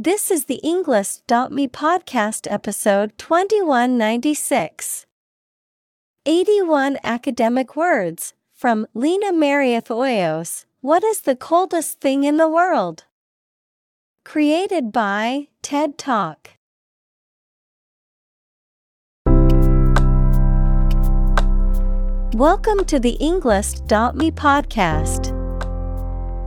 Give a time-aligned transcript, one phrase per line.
[0.00, 5.06] This is the Englist.me podcast episode 2196.
[6.24, 10.66] 81 academic words from Lina Marieth Hoyos.
[10.82, 13.06] What is the coldest thing in the world?
[14.22, 16.50] Created by TED Talk.
[22.36, 25.37] Welcome to the Englist.me podcast.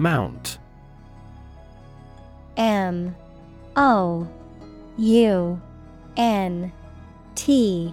[0.00, 0.56] Mount
[2.56, 3.14] M
[3.76, 4.26] O
[4.96, 5.60] U
[6.16, 6.72] N
[7.34, 7.92] T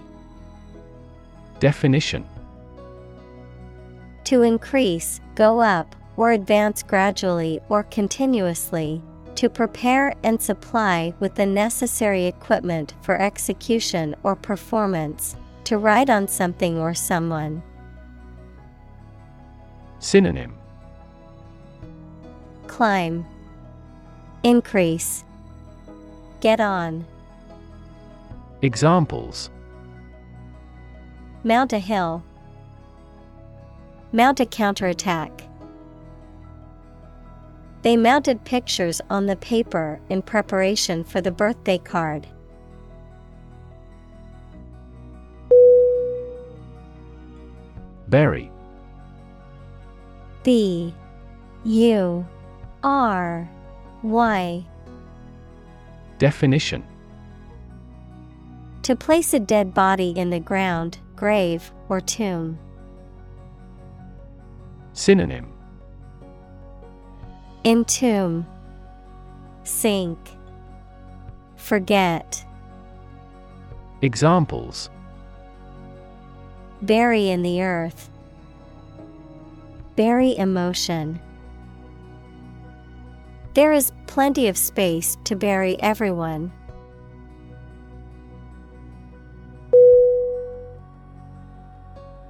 [1.60, 2.24] Definition
[4.24, 9.02] To increase, go up, or advance gradually or continuously.
[9.34, 15.36] To prepare and supply with the necessary equipment for execution or performance.
[15.64, 17.62] To ride on something or someone.
[19.98, 20.57] Synonym
[22.78, 23.26] Climb.
[24.44, 25.24] Increase.
[26.40, 27.04] Get on.
[28.62, 29.50] Examples
[31.42, 32.22] Mount a hill.
[34.12, 35.42] Mount a counterattack.
[37.82, 42.28] They mounted pictures on the paper in preparation for the birthday card.
[48.06, 48.52] Bury
[50.44, 50.94] B
[51.64, 52.24] U
[52.88, 53.46] R
[54.02, 54.64] Y
[56.16, 56.82] Definition
[58.80, 62.58] To place a dead body in the ground, grave, or tomb.
[64.94, 65.52] Synonym
[67.66, 68.46] Entomb,
[69.64, 70.18] Sink,
[71.56, 72.42] Forget.
[74.00, 74.88] Examples
[76.80, 78.08] Bury in the earth.
[79.94, 81.20] Bury emotion.
[83.58, 86.52] There is plenty of space to bury everyone.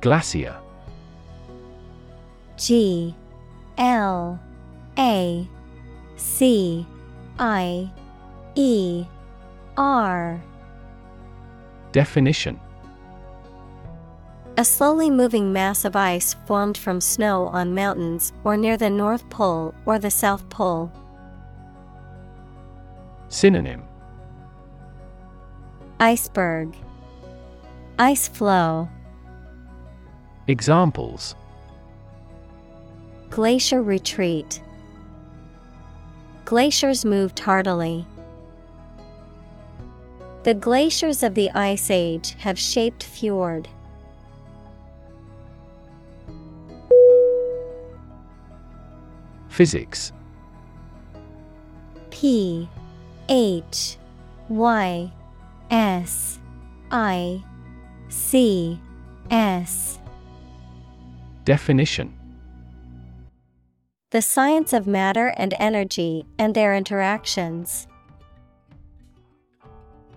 [0.01, 0.57] Glacier
[2.57, 3.15] G
[3.77, 4.41] L
[4.99, 5.47] A
[6.17, 6.87] C
[7.39, 7.91] I
[8.55, 9.05] E
[9.77, 10.43] R
[11.93, 12.59] Definition
[14.57, 19.29] A slowly moving mass of ice formed from snow on mountains or near the North
[19.29, 20.91] Pole or the South Pole.
[23.29, 23.83] Synonym.
[26.01, 26.75] Iceberg.
[27.99, 28.89] Ice floe.
[30.47, 31.35] Examples.
[33.29, 34.63] Glacier retreat.
[36.45, 38.07] Glaciers moved tardily.
[40.45, 43.69] The glaciers of the Ice Age have shaped fjord.
[49.49, 50.13] Physics.
[52.11, 52.69] P
[53.29, 53.99] H
[54.49, 55.13] Y
[55.71, 56.39] S
[56.91, 57.45] I
[58.09, 58.81] C
[59.31, 59.99] S
[61.45, 62.15] Definition
[64.11, 67.87] The science of matter and energy and their interactions.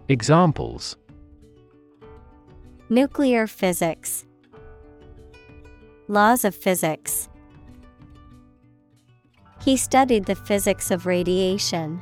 [0.08, 0.96] Examples
[2.90, 4.25] Nuclear physics.
[6.08, 7.28] Laws of physics.
[9.63, 12.02] He studied the physics of radiation.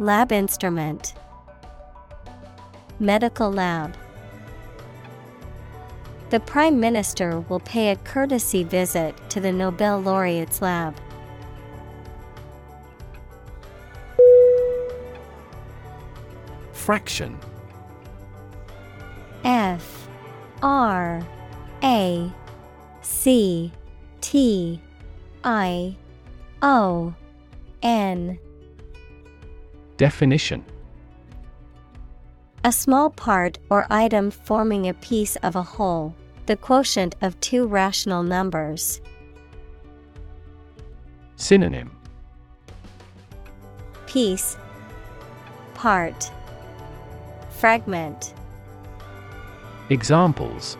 [0.00, 1.14] Lab instrument,
[3.00, 3.96] Medical lab.
[6.30, 10.94] The Prime Minister will pay a courtesy visit to the Nobel laureate's lab.
[16.72, 17.36] Fraction.
[19.42, 20.08] F.
[20.62, 21.26] R.
[21.82, 22.32] A.
[23.02, 23.72] C.
[24.20, 24.80] T.
[25.42, 25.96] I.
[26.62, 27.14] O.
[27.82, 28.38] N
[29.98, 30.64] Definition
[32.62, 36.14] A small part or item forming a piece of a whole,
[36.46, 39.00] the quotient of two rational numbers.
[41.34, 41.90] Synonym
[44.06, 44.56] Piece
[45.74, 46.30] Part
[47.50, 48.34] Fragment
[49.90, 50.78] Examples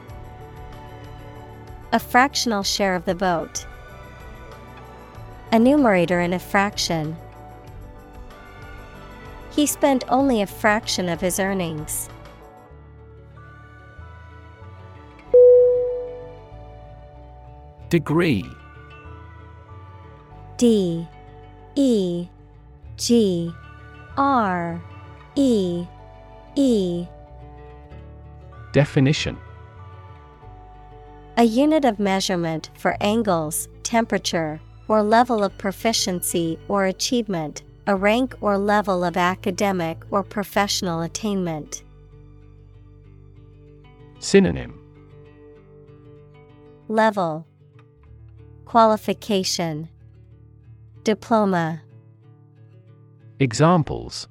[1.90, 3.66] A fractional share of the vote.
[5.50, 7.16] A numerator in a fraction.
[9.58, 12.08] He spent only a fraction of his earnings.
[17.88, 18.48] Degree.
[20.58, 21.08] D.
[21.74, 22.28] E.
[22.96, 23.52] G.
[24.16, 24.80] R.
[25.34, 25.84] E.
[26.54, 27.06] E.
[28.72, 29.36] Definition.
[31.36, 38.34] A unit of measurement for angles, temperature, or level of proficiency or achievement, a rank
[38.42, 41.82] or level of academic or professional attainment.
[44.18, 44.78] Synonym.
[46.88, 47.46] Level.
[48.66, 49.88] Qualification.
[51.02, 51.80] Diploma.
[53.40, 54.28] Examples.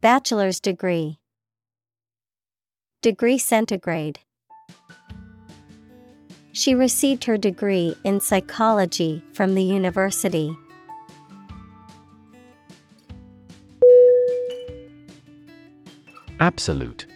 [0.00, 1.18] Bachelor's degree.
[3.02, 4.20] Degree centigrade.
[6.52, 10.56] She received her degree in psychology from the university.
[16.40, 17.06] Absolute.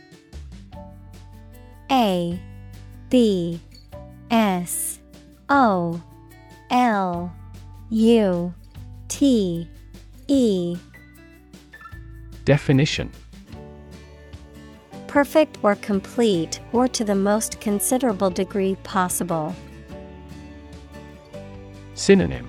[1.91, 2.41] A
[3.09, 3.61] B
[4.31, 4.99] S
[5.49, 6.03] O
[6.71, 7.33] L
[7.91, 8.55] U
[9.09, 9.69] T
[10.29, 10.77] E.
[12.45, 13.11] Definition.
[15.07, 19.55] Perfect or complete or to the most considerable degree possible.
[21.95, 22.49] Synonym.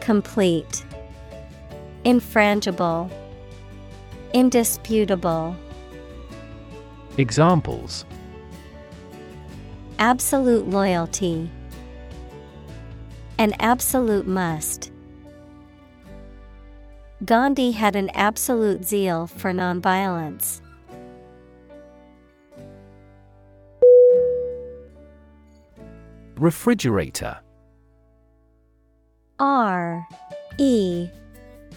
[0.00, 0.84] Complete.
[2.04, 3.10] Infrangible
[4.32, 5.56] Indisputable
[7.18, 8.04] Examples
[9.98, 11.50] Absolute loyalty
[13.38, 14.92] An absolute must.
[17.24, 20.60] Gandhi had an absolute zeal for nonviolence.
[26.36, 27.40] Refrigerator
[29.40, 30.06] R
[30.56, 31.08] E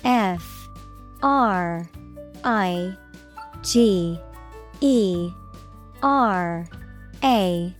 [0.05, 0.69] F
[1.23, 1.89] R
[2.43, 2.95] I
[3.61, 4.19] G
[4.81, 5.31] E
[6.01, 6.67] R
[7.23, 7.75] A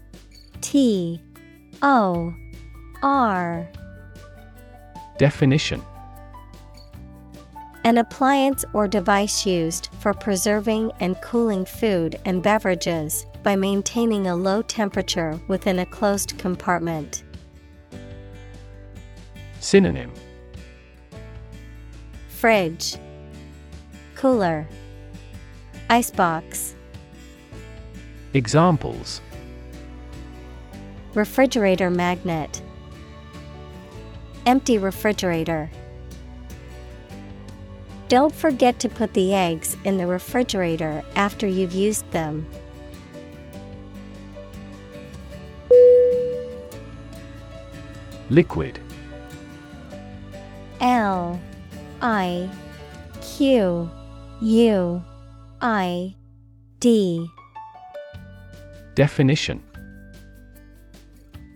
[0.62, 1.21] T
[1.81, 2.33] O
[3.01, 3.69] R.
[5.18, 5.81] Definition.
[7.83, 14.36] An appliance or device used for preserving and cooling food and beverages by maintaining a
[14.36, 17.24] low temperature within a closed compartment.
[19.60, 20.13] Synonym.
[22.29, 22.96] Fridge,
[24.24, 24.65] Cooler,
[25.89, 26.75] Icebox,
[28.34, 29.20] Examples.
[31.13, 32.62] Refrigerator magnet,
[34.46, 35.70] Empty refrigerator.
[38.08, 42.48] Don't forget to put the eggs in the refrigerator after you've used them.
[48.30, 48.80] Liquid.
[50.80, 51.42] L
[52.01, 52.50] I
[53.20, 53.92] Q
[54.43, 55.01] U
[55.62, 56.13] I
[56.79, 57.29] D.
[58.93, 59.63] Definition.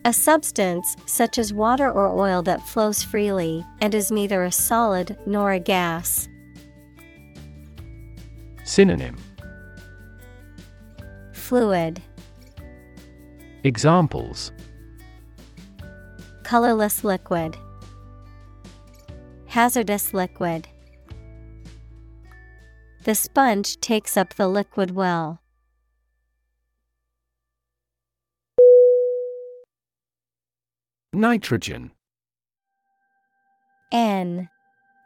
[0.05, 5.17] A substance such as water or oil that flows freely and is neither a solid
[5.25, 6.29] nor a gas.
[8.63, 9.17] Synonym.
[11.33, 12.01] Fluid,
[13.65, 14.53] Examples.
[16.43, 17.57] Colorless liquid,
[19.47, 20.69] hazardous liquid.
[23.07, 25.41] The sponge takes up the liquid well.
[31.13, 31.91] Nitrogen.
[33.93, 34.49] N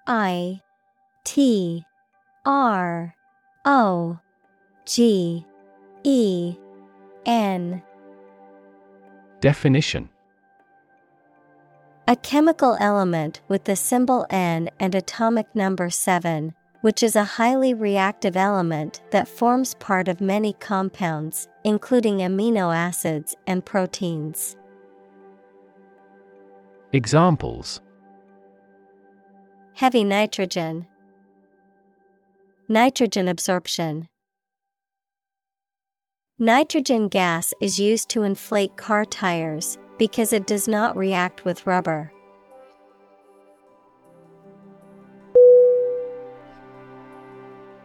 [0.08, 0.62] I
[1.24, 1.86] T
[2.44, 3.14] R
[3.66, 4.20] O
[4.88, 5.46] G
[6.04, 6.56] E
[7.28, 7.84] N.
[9.42, 10.10] Definition.
[12.08, 17.74] A chemical element with the symbol N and atomic number 7, which is a highly
[17.74, 24.56] reactive element that forms part of many compounds, including amino acids and proteins.
[26.92, 27.82] Examples
[29.74, 30.86] Heavy nitrogen,
[32.68, 34.08] nitrogen absorption.
[36.38, 42.12] Nitrogen gas is used to inflate car tires because it does not react with rubber.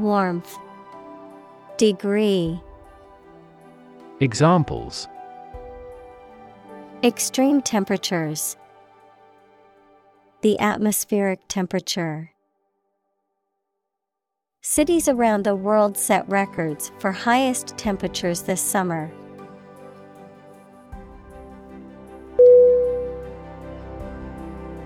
[0.00, 0.58] Warmth
[1.76, 2.60] Degree
[4.20, 5.08] Examples.
[7.02, 8.56] Extreme temperatures
[10.42, 12.30] The atmospheric temperature.
[14.60, 19.10] Cities around the world set records for highest temperatures this summer.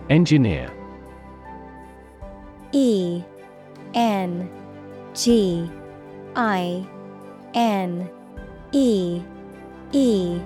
[0.09, 0.73] Engineer.
[2.73, 3.23] E
[3.95, 4.49] N
[5.15, 5.71] G
[6.37, 6.87] I
[7.55, 8.09] N
[8.73, 9.23] E
[9.93, 10.41] E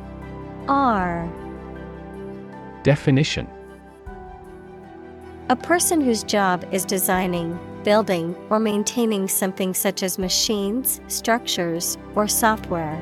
[0.68, 1.30] R.
[2.82, 3.48] Definition.
[5.48, 12.26] A person whose job is designing, building, or maintaining something such as machines, structures, or
[12.26, 13.00] software.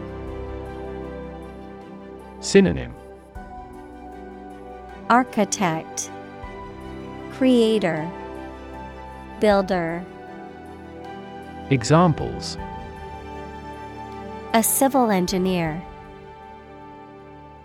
[2.41, 2.95] Synonym.
[5.09, 6.11] Architect
[7.33, 8.11] Creator
[9.41, 10.05] Builder
[11.71, 12.59] Examples.
[14.53, 15.83] A civil engineer.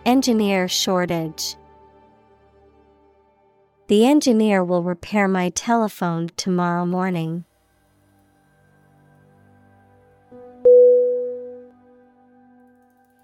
[0.05, 1.55] Engineer shortage.
[3.87, 7.43] The engineer will repair my telephone tomorrow morning.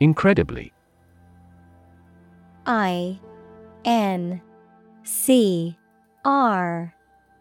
[0.02, 0.74] Incredibly.
[2.66, 3.18] I
[3.86, 4.42] N
[5.04, 5.78] C
[6.26, 6.94] R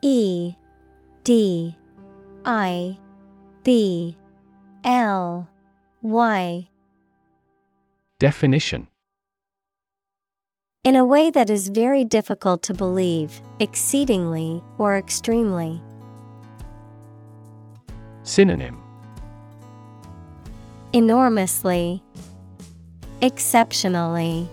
[0.03, 0.55] E
[1.25, 1.77] D
[2.45, 2.99] I
[3.65, 4.15] B
[4.85, 5.49] L
[6.03, 6.69] Y.
[8.21, 8.89] Definition.
[10.85, 15.81] In a way that is very difficult to believe, exceedingly or extremely.
[18.23, 18.83] Synonym.
[20.93, 22.03] Enormously,
[23.23, 24.47] exceptionally,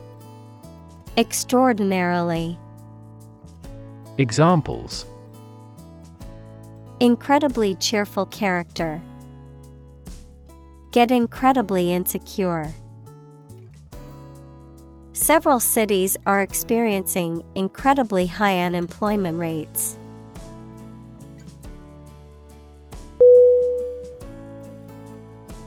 [1.17, 2.57] extraordinarily.
[4.17, 5.05] Examples
[7.01, 9.01] Incredibly cheerful character.
[10.91, 12.71] Get incredibly insecure.
[15.11, 19.97] Several cities are experiencing incredibly high unemployment rates.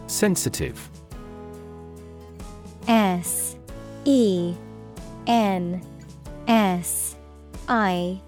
[0.07, 0.89] Sensitive
[2.87, 3.57] S
[4.05, 4.55] E
[5.27, 5.85] N
[6.47, 7.17] S
[7.67, 8.21] I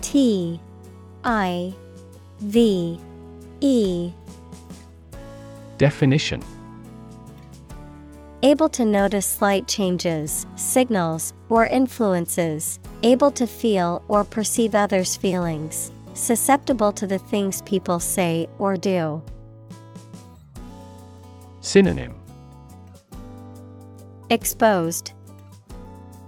[0.00, 0.58] T
[1.22, 1.72] I
[2.40, 2.98] V
[3.60, 4.12] E.
[5.76, 6.42] Definition.
[8.42, 15.92] Able to notice slight changes, signals, or influences, able to feel or perceive others' feelings,
[16.14, 19.22] susceptible to the things people say or do.
[21.60, 22.14] Synonym.
[24.30, 25.12] Exposed,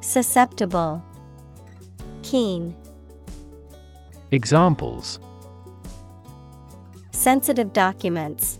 [0.02, 1.02] Susceptible,
[2.23, 2.76] Keen,
[4.31, 5.19] Examples
[7.22, 8.58] Sensitive documents.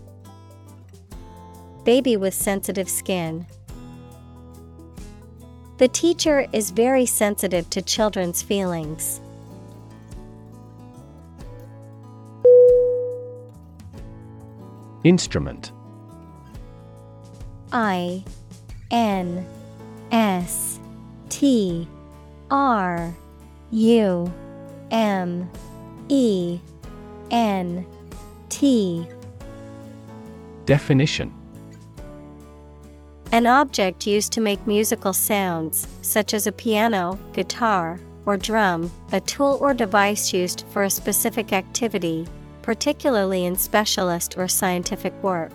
[1.83, 3.45] Baby with sensitive skin.
[5.79, 9.19] The teacher is very sensitive to children's feelings.
[15.03, 15.73] Instrument
[17.73, 18.23] I
[18.91, 19.45] N
[20.13, 20.79] S
[21.27, 21.85] T
[22.49, 23.13] R
[23.71, 24.33] U
[24.89, 25.51] M
[26.07, 26.61] E
[27.29, 27.85] N
[28.53, 29.07] T.
[30.67, 31.33] Definition.
[33.31, 39.19] An object used to make musical sounds, such as a piano, guitar, or drum, a
[39.19, 42.27] tool or device used for a specific activity,
[42.61, 45.51] particularly in specialist or scientific work.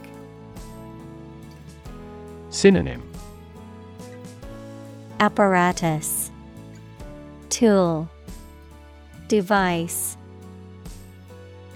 [2.51, 3.09] Synonym.
[5.21, 6.33] Apparatus.
[7.49, 8.09] Tool,
[9.29, 10.17] Device.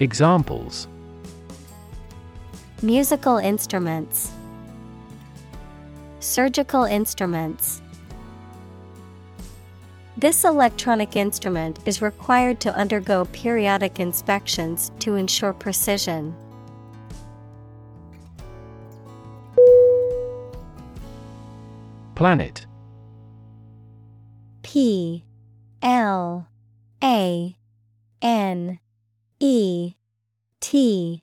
[0.01, 0.89] Examples
[2.83, 4.29] Musical instruments,
[6.19, 7.81] Surgical instruments.
[10.17, 16.35] This electronic instrument is required to undergo periodic inspections to ensure precision.
[22.15, 22.65] Planet
[24.61, 25.23] P
[25.81, 26.49] L
[27.01, 27.55] A
[28.21, 28.79] N
[29.39, 29.93] E
[30.59, 31.22] T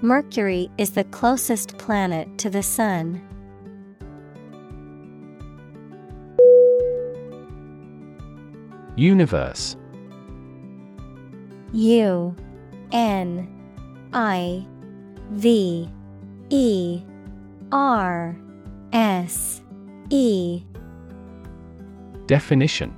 [0.00, 3.20] Mercury is the closest planet to the Sun.
[8.94, 9.76] Universe.
[11.72, 12.34] U
[12.92, 13.48] N
[14.12, 14.64] I
[15.30, 15.90] V
[16.50, 17.02] E
[17.72, 18.36] R
[18.92, 19.62] S
[20.10, 20.62] E.
[22.26, 22.97] Definition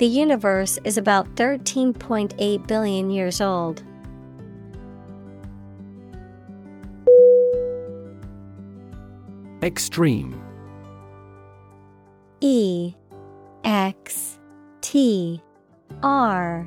[0.00, 3.82] The universe is about 13.8 billion years old.
[9.62, 10.42] Extreme
[12.40, 12.94] E
[13.62, 14.38] X
[14.80, 15.42] T
[16.02, 16.66] R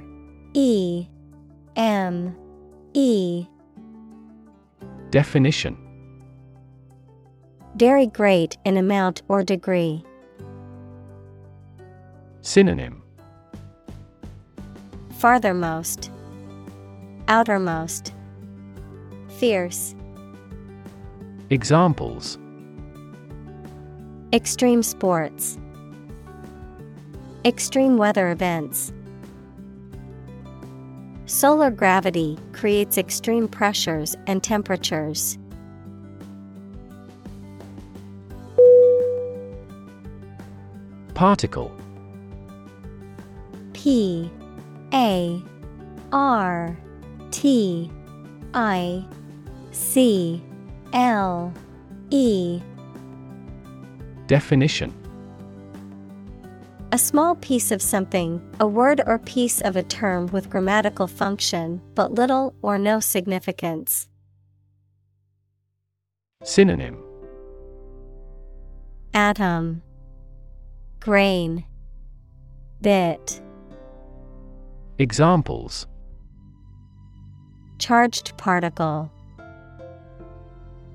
[0.53, 1.07] E
[1.75, 2.35] M
[2.93, 3.47] E
[5.09, 5.75] Definition
[7.77, 10.05] Very great in amount or degree.
[12.41, 13.02] Synonym
[15.23, 16.11] Farthermost,
[17.29, 18.13] Outermost,
[19.39, 19.95] Fierce,
[21.49, 22.37] Examples.
[24.33, 25.57] Extreme sports,
[27.45, 28.91] Extreme weather events.
[31.25, 35.37] Solar gravity creates extreme pressures and temperatures.
[41.13, 41.71] Particle.
[43.71, 44.29] P
[44.93, 45.41] A
[46.11, 46.77] R
[47.31, 47.91] T
[48.53, 49.05] I
[49.71, 50.43] C
[50.93, 51.53] L
[52.11, 52.61] E.
[54.27, 54.93] Definition.
[56.91, 61.81] A small piece of something, a word or piece of a term with grammatical function,
[61.95, 64.07] but little or no significance.
[66.43, 67.03] Synonym.
[69.15, 69.81] Atom,
[70.99, 71.65] Grain,
[72.81, 73.41] Bit,
[74.99, 75.87] Examples.
[77.79, 79.11] Charged particle,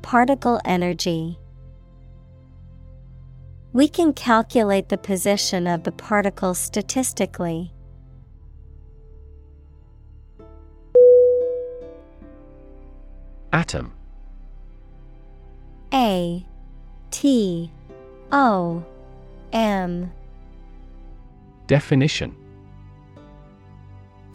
[0.02, 1.36] Particle energy.
[3.72, 7.74] We can calculate the position of the particle statistically.
[13.52, 13.92] Atom.
[15.92, 16.46] A.
[17.10, 17.72] T.
[18.30, 18.84] O.
[19.52, 20.12] M.
[21.66, 22.47] Definition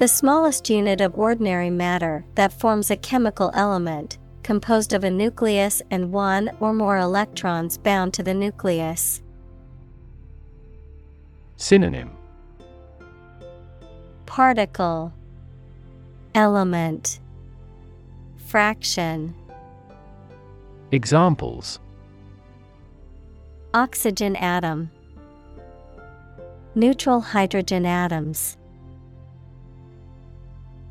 [0.03, 5.81] The smallest unit of ordinary matter that forms a chemical element, composed of a nucleus
[5.91, 9.21] and one or more electrons bound to the nucleus.
[11.55, 12.11] Synonym.
[14.25, 15.13] Particle.
[16.35, 17.21] Element.
[18.47, 19.33] Fraction.
[20.91, 21.79] Examples.
[23.73, 24.91] Oxygen atom.
[26.75, 28.57] Neutral hydrogen atoms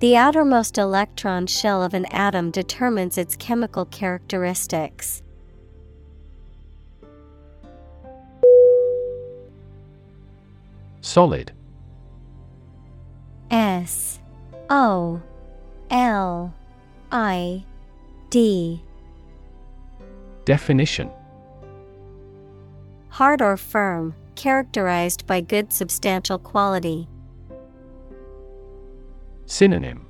[0.03, 5.23] The outermost electron shell of an atom determines its chemical characteristics.
[11.03, 11.53] Solid
[13.49, 14.19] S
[14.69, 15.23] O
[15.89, 16.53] L
[17.13, 17.65] I
[18.31, 18.83] D
[20.45, 21.11] Definition
[23.11, 27.07] Hard or firm, characterized by good substantial quality.
[29.53, 30.07] Synonym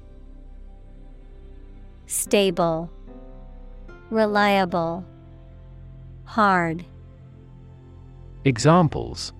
[2.07, 2.89] Stable,
[4.09, 5.05] Reliable,
[6.27, 6.85] Hard.
[8.45, 9.33] Examples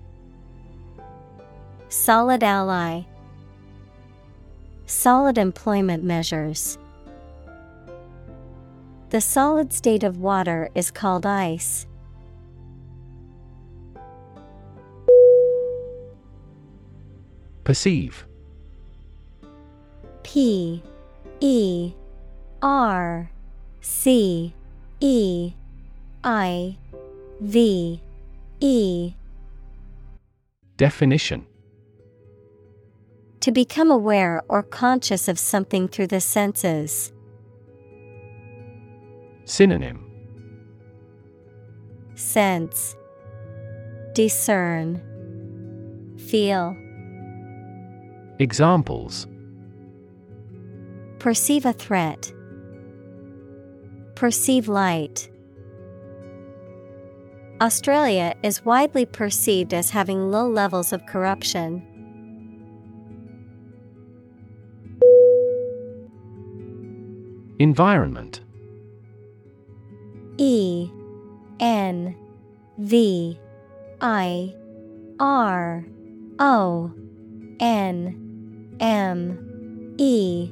[1.87, 3.03] Solid ally,
[4.87, 6.77] Solid employment measures.
[9.11, 11.87] The solid state of water is called ice.
[17.63, 18.27] Perceive
[20.23, 20.81] P
[21.39, 21.93] E
[22.61, 23.29] R
[23.81, 24.53] C
[24.99, 25.53] E
[26.23, 26.77] I
[27.41, 28.01] V
[28.59, 29.13] E.
[30.77, 31.45] Definition.
[33.41, 37.11] To become aware or conscious of something through the senses.
[39.43, 40.09] Synonym.
[42.15, 42.95] Sense.
[44.13, 45.01] Discern.
[46.17, 46.77] Feel.
[48.39, 49.27] Examples
[51.23, 52.33] Perceive a threat.
[54.13, 55.29] Perceive light.
[57.61, 61.81] Australia is widely perceived as having low levels of corruption.
[67.57, 68.41] Environment
[70.37, 70.91] E
[71.61, 72.17] N
[72.79, 73.39] V
[74.01, 74.53] I
[75.21, 75.85] R
[76.39, 76.91] O
[77.61, 80.51] N M E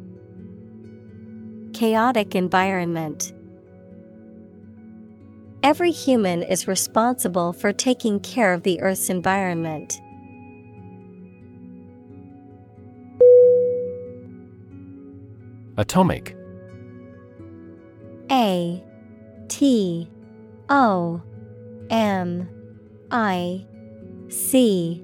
[1.73, 3.33] Chaotic environment.
[5.63, 9.99] Every human is responsible for taking care of the Earth's environment.
[15.77, 16.35] Atomic
[18.29, 18.83] A
[19.47, 20.09] T
[20.69, 21.21] O
[21.89, 22.49] M
[23.09, 23.65] I
[24.29, 25.03] C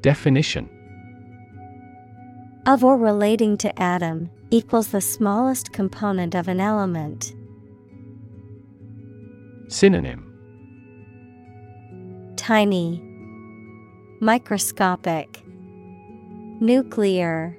[0.00, 0.70] Definition
[2.66, 7.34] of or relating to atom equals the smallest component of an element.
[9.68, 10.24] Synonym
[12.36, 13.02] Tiny,
[14.20, 15.42] Microscopic,
[16.60, 17.58] Nuclear.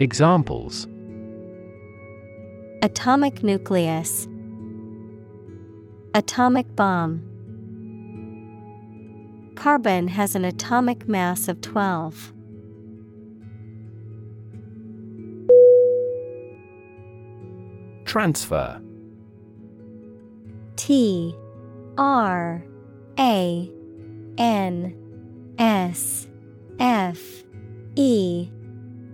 [0.00, 0.86] Examples
[2.82, 4.28] Atomic nucleus,
[6.14, 7.24] Atomic bomb.
[9.56, 12.32] Carbon has an atomic mass of 12.
[18.08, 18.80] Transfer.
[20.76, 21.36] T
[21.98, 22.64] R
[23.18, 23.70] A
[24.38, 26.26] N S
[26.80, 27.20] F
[27.96, 28.48] E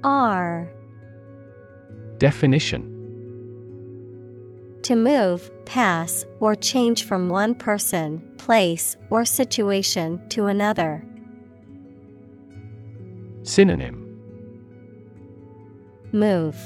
[0.05, 0.73] R.
[2.19, 2.91] Definition.
[4.85, 11.05] To move, pass, or change from one person, place, or situation to another.
[13.43, 14.03] Synonym.
[16.13, 16.57] Move,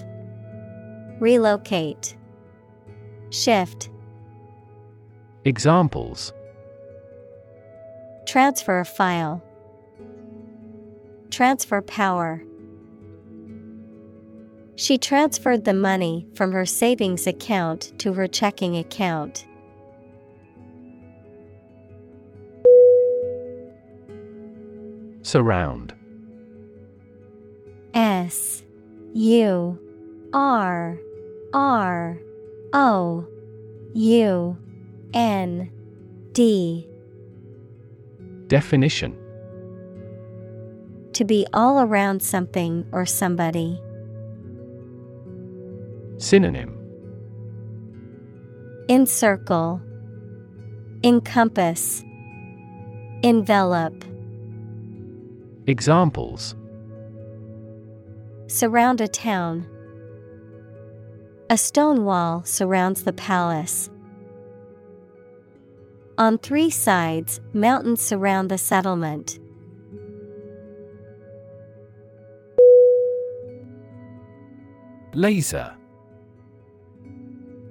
[1.20, 2.14] Relocate,
[3.30, 3.90] Shift,
[5.44, 6.32] Examples.
[8.26, 9.42] Transfer a file,
[11.30, 12.42] Transfer power.
[14.76, 19.46] She transferred the money from her savings account to her checking account.
[25.22, 25.94] Surround.
[27.94, 28.62] S
[29.14, 29.78] U
[30.32, 30.98] R
[31.52, 32.18] R
[32.72, 33.26] O
[33.94, 34.56] U
[35.14, 35.70] N
[36.32, 36.86] D.
[38.46, 39.16] Definition.
[41.12, 43.80] To be all around something or somebody.
[46.18, 46.74] Synonym.
[48.88, 49.80] Encircle,
[51.04, 52.02] Encompass,
[53.22, 54.04] Envelop,
[55.68, 56.54] Examples.
[58.46, 59.66] Surround a town.
[61.50, 63.88] A stone wall surrounds the palace.
[66.18, 69.38] On three sides, mountains surround the settlement.
[75.14, 75.74] Laser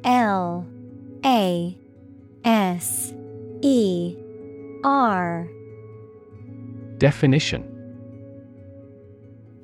[0.04, 0.66] L
[1.24, 1.78] A
[2.44, 3.14] S
[3.62, 4.16] E
[4.84, 5.48] R.
[6.98, 7.77] Definition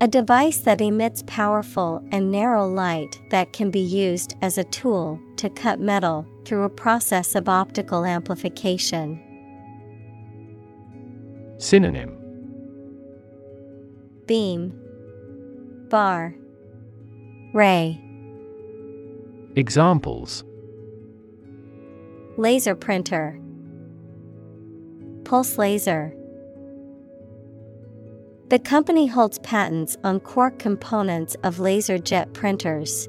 [0.04, 5.18] A device that emits powerful and narrow light that can be used as a tool
[5.36, 9.18] to cut metal through a process of optical amplification.
[11.56, 12.18] Synonym
[14.26, 14.78] Beam,
[15.88, 16.34] Bar,
[17.54, 17.98] Ray.
[19.56, 20.44] Examples
[22.36, 23.40] Laser printer,
[25.24, 26.14] Pulse laser.
[28.54, 33.08] The company holds patents on core components of laser jet printers.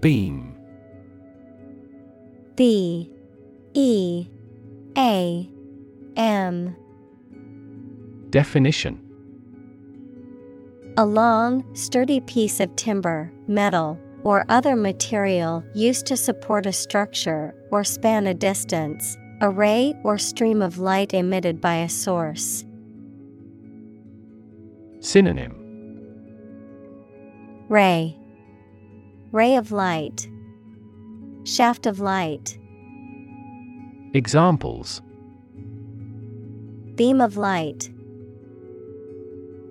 [0.00, 0.56] Beam.
[2.56, 3.10] B.
[3.74, 4.26] E.
[4.96, 5.50] A.
[6.16, 6.74] M.
[8.30, 8.98] Definition.
[10.96, 17.54] A long, sturdy piece of timber, metal, or other material used to support a structure
[17.70, 22.64] or span a distance, a ray or stream of light emitted by a source.
[25.00, 25.54] Synonym
[27.68, 28.18] Ray
[29.30, 30.28] Ray of light
[31.44, 32.58] Shaft of light
[34.12, 35.02] Examples
[36.96, 37.90] Beam of light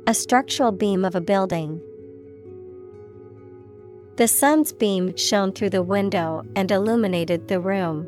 [0.08, 1.82] A structural beam of a building.
[4.16, 8.08] The sun's beam shone through the window and illuminated the room.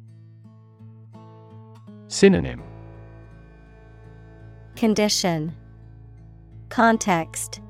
[2.11, 2.61] Synonym.
[4.75, 5.55] Condition.
[6.67, 7.61] Context.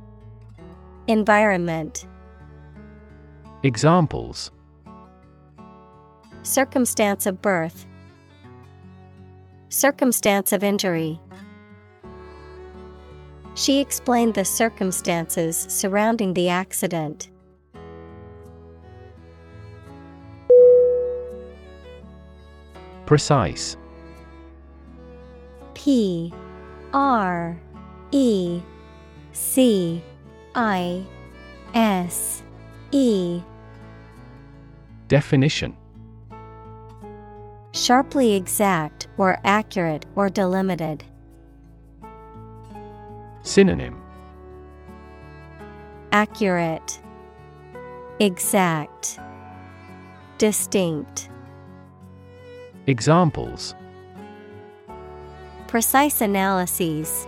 [1.06, 2.08] Environment.
[3.62, 4.50] Examples.
[6.42, 7.86] Circumstance of birth.
[9.70, 11.20] Circumstance of injury.
[13.54, 17.30] She explained the circumstances surrounding the accident.
[23.06, 23.78] Precise
[25.84, 26.32] P
[26.94, 27.60] R
[28.12, 28.62] E
[29.32, 30.04] C
[30.54, 31.04] I
[31.74, 32.44] S
[32.92, 33.42] E.
[35.08, 35.76] Definition.
[37.74, 41.04] Sharply exact or accurate or delimited.
[43.42, 44.00] Synonym.
[46.12, 47.02] Accurate,
[48.20, 49.20] Exact,
[50.38, 51.32] Distinct.
[52.86, 53.74] Examples
[55.72, 57.26] Precise analyses.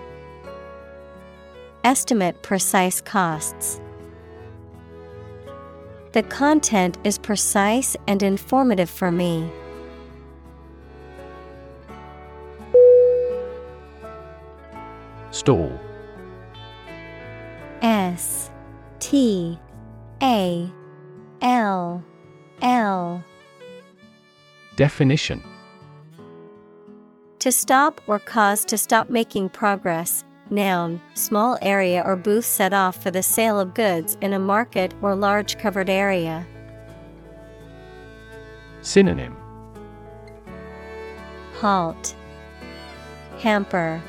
[1.86, 3.80] Estimate precise costs.
[6.12, 9.50] The content is precise and informative for me.
[15.32, 15.80] Stall
[17.82, 18.52] S
[19.00, 19.58] T
[20.22, 20.70] A
[21.42, 22.04] L
[22.62, 23.24] L
[24.76, 25.42] Definition
[27.44, 30.24] To stop or cause to stop making progress.
[30.50, 34.94] Noun, small area or booth set off for the sale of goods in a market
[35.02, 36.48] or large covered area.
[38.82, 39.36] Synonym
[41.60, 42.16] Halt,
[43.40, 44.02] Hamper.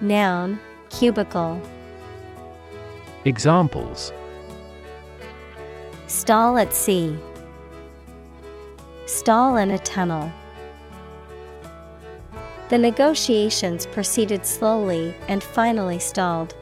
[0.00, 0.58] Noun,
[0.90, 1.62] cubicle.
[3.26, 4.12] Examples
[6.08, 7.16] Stall at sea.
[9.06, 10.32] Stall in a tunnel.
[12.68, 16.54] The negotiations proceeded slowly and finally stalled.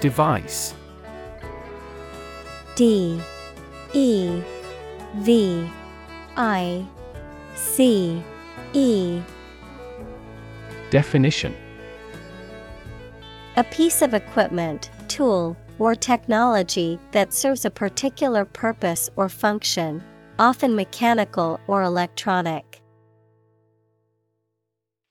[0.00, 0.74] Device.
[2.74, 3.20] D
[3.92, 4.42] E
[5.16, 5.70] V
[6.36, 6.86] I
[7.54, 8.22] C
[8.72, 9.20] E.
[10.88, 11.54] Definition.
[13.56, 20.02] A piece of equipment, tool, or technology that serves a particular purpose or function,
[20.38, 22.80] often mechanical or electronic.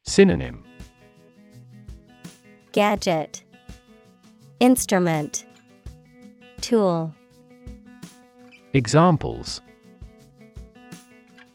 [0.03, 0.63] Synonym
[2.71, 3.43] Gadget,
[4.59, 5.45] Instrument,
[6.61, 7.13] Tool.
[8.73, 9.61] Examples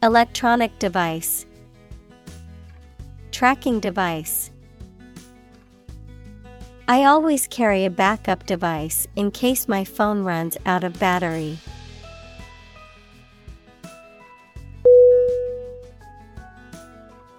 [0.03, 1.45] Electronic device,
[3.31, 4.51] Tracking device.
[6.87, 11.57] I always carry a backup device in case my phone runs out of battery.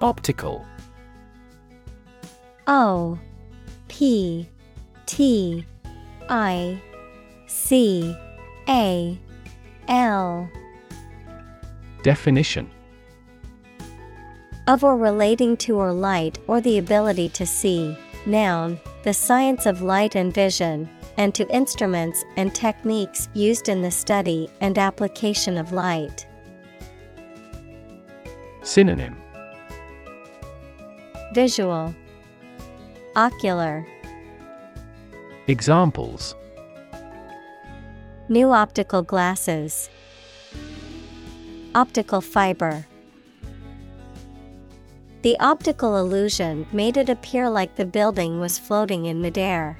[0.01, 0.65] Optical
[2.67, 3.19] O
[3.89, 4.49] P
[5.07, 5.65] T
[6.29, 6.81] I
[7.47, 8.17] C
[8.69, 9.19] A
[9.89, 10.51] L
[12.03, 12.71] Definition
[14.69, 17.97] of or relating to or light or the ability to see.
[18.27, 23.91] Noun, the science of light and vision, and to instruments and techniques used in the
[23.91, 26.27] study and application of light.
[28.63, 29.17] Synonym
[31.35, 31.95] Visual,
[33.15, 33.87] Ocular,
[35.47, 36.35] Examples.
[38.29, 39.91] New optical glasses,
[41.75, 42.87] Optical fiber.
[45.23, 49.79] The optical illusion made it appear like the building was floating in midair.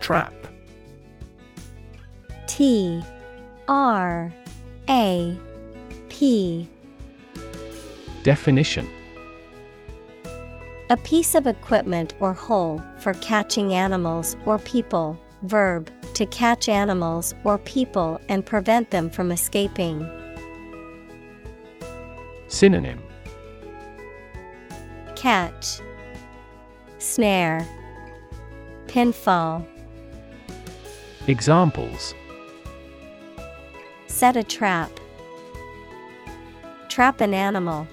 [0.00, 0.32] Trap.
[2.46, 3.02] T
[3.68, 4.32] R
[4.88, 5.38] A
[6.18, 6.68] P
[8.24, 8.88] Definition
[10.90, 15.16] A piece of equipment or hole for catching animals or people.
[15.42, 20.04] Verb to catch animals or people and prevent them from escaping.
[22.48, 23.00] Synonym
[25.14, 25.78] Catch,
[26.98, 27.64] Snare,
[28.88, 29.64] Pinfall.
[31.28, 32.12] Examples
[34.08, 34.90] Set a trap.
[36.88, 37.86] Trap an animal.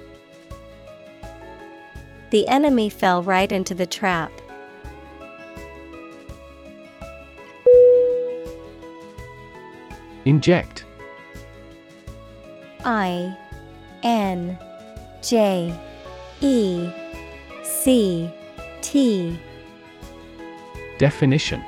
[2.32, 4.32] The enemy fell right into the trap.
[10.26, 10.86] Inject
[12.84, 13.38] I
[14.04, 14.58] N
[15.22, 15.74] J
[16.42, 16.90] E
[17.64, 18.30] C
[18.82, 19.40] T
[20.98, 21.64] Definition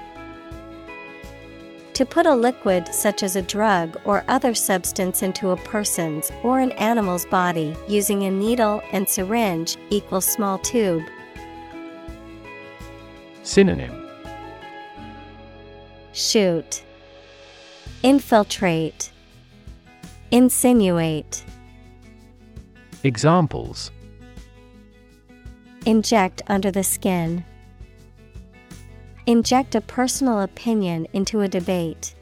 [1.97, 6.59] To put a liquid such as a drug or other substance into a person's or
[6.59, 11.01] an animal's body using a needle and syringe equals small tube.
[13.41, 14.07] Synonym
[16.13, 16.83] Shoot.
[18.03, 19.11] Infiltrate.
[20.29, 21.43] Insinuate.
[23.03, 23.89] Examples
[25.87, 27.43] Inject under the skin.
[29.27, 32.15] Inject a personal opinion into a debate.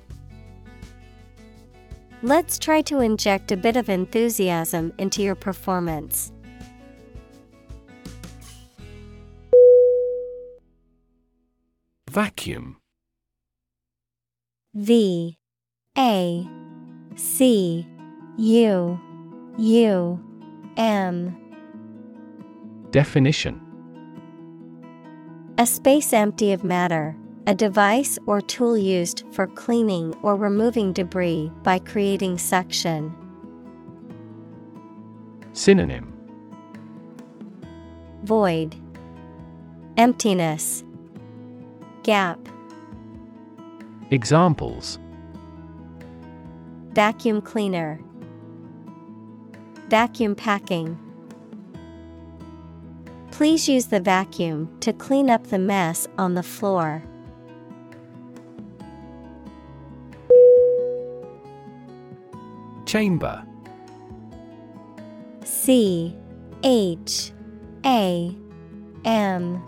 [2.24, 6.32] Let's try to inject a bit of enthusiasm into your performance.
[12.10, 12.78] Vacuum
[14.74, 15.38] V
[15.98, 16.50] A
[17.15, 17.88] C
[18.38, 19.00] U
[19.60, 20.20] U
[20.78, 21.38] M
[22.89, 23.64] Definition
[25.58, 27.15] A space empty of matter,
[27.48, 33.15] a device or tool used for cleaning or removing debris by creating suction.
[35.54, 36.12] Synonym.
[38.24, 38.76] Void,
[39.96, 40.84] Emptiness,
[42.04, 42.39] Gap,
[44.12, 45.00] Examples.
[46.89, 48.02] Vacuum cleaner,
[49.88, 51.00] Vacuum packing.
[53.36, 57.04] Please use the vacuum to clean up the mess on the floor.
[62.86, 63.45] Chamber.
[65.43, 66.15] C
[66.63, 67.34] H
[67.86, 68.34] A
[69.04, 69.62] M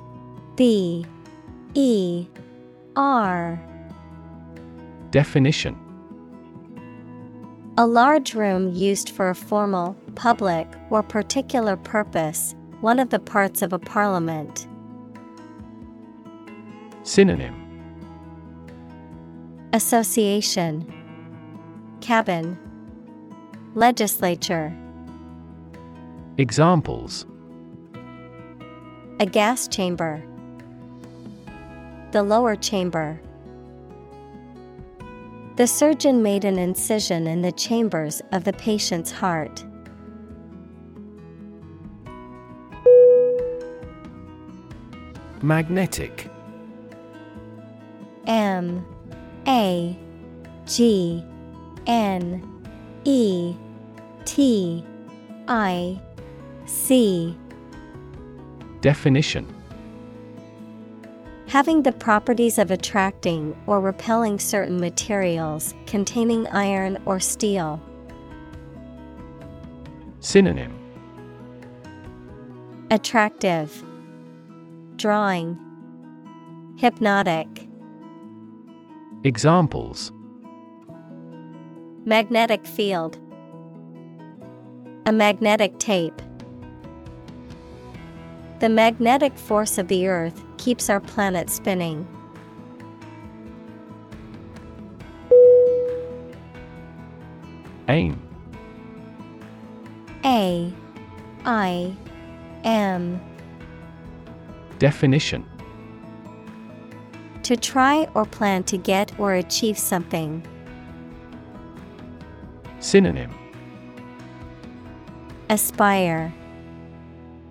[0.55, 1.05] B
[1.73, 2.25] E
[2.95, 3.61] R.
[5.11, 5.77] Definition.
[7.77, 13.61] A large room used for a formal, public, or particular purpose, one of the parts
[13.61, 14.67] of a parliament.
[17.03, 17.55] Synonym.
[19.73, 20.93] Association.
[22.01, 22.57] Cabin.
[23.73, 24.75] Legislature.
[26.37, 27.25] Examples.
[29.19, 30.23] A gas chamber.
[32.11, 33.19] The lower chamber.
[35.55, 39.65] The surgeon made an incision in the chambers of the patient's heart.
[45.41, 46.29] Magnetic.
[48.25, 48.85] M
[49.47, 49.97] A
[50.65, 51.23] G
[51.85, 52.63] N
[53.05, 53.55] E
[54.25, 54.83] T
[55.47, 56.01] I
[56.65, 57.37] C.
[58.81, 59.53] Definition.
[61.47, 67.81] Having the properties of attracting or repelling certain materials containing iron or steel.
[70.19, 70.77] Synonym.
[72.91, 73.83] Attractive,
[74.97, 75.59] Drawing,
[76.75, 77.69] Hypnotic.
[79.23, 80.11] Examples
[82.03, 83.19] Magnetic field,
[85.05, 86.19] A magnetic tape.
[88.59, 92.07] The magnetic force of the Earth keeps our planet spinning.
[97.87, 98.19] Aim
[100.25, 100.73] A
[101.45, 101.95] I
[102.63, 103.21] M
[104.79, 105.45] Definition
[107.43, 110.45] To try or plan to get or achieve something.
[112.79, 113.33] Synonym
[115.49, 116.33] Aspire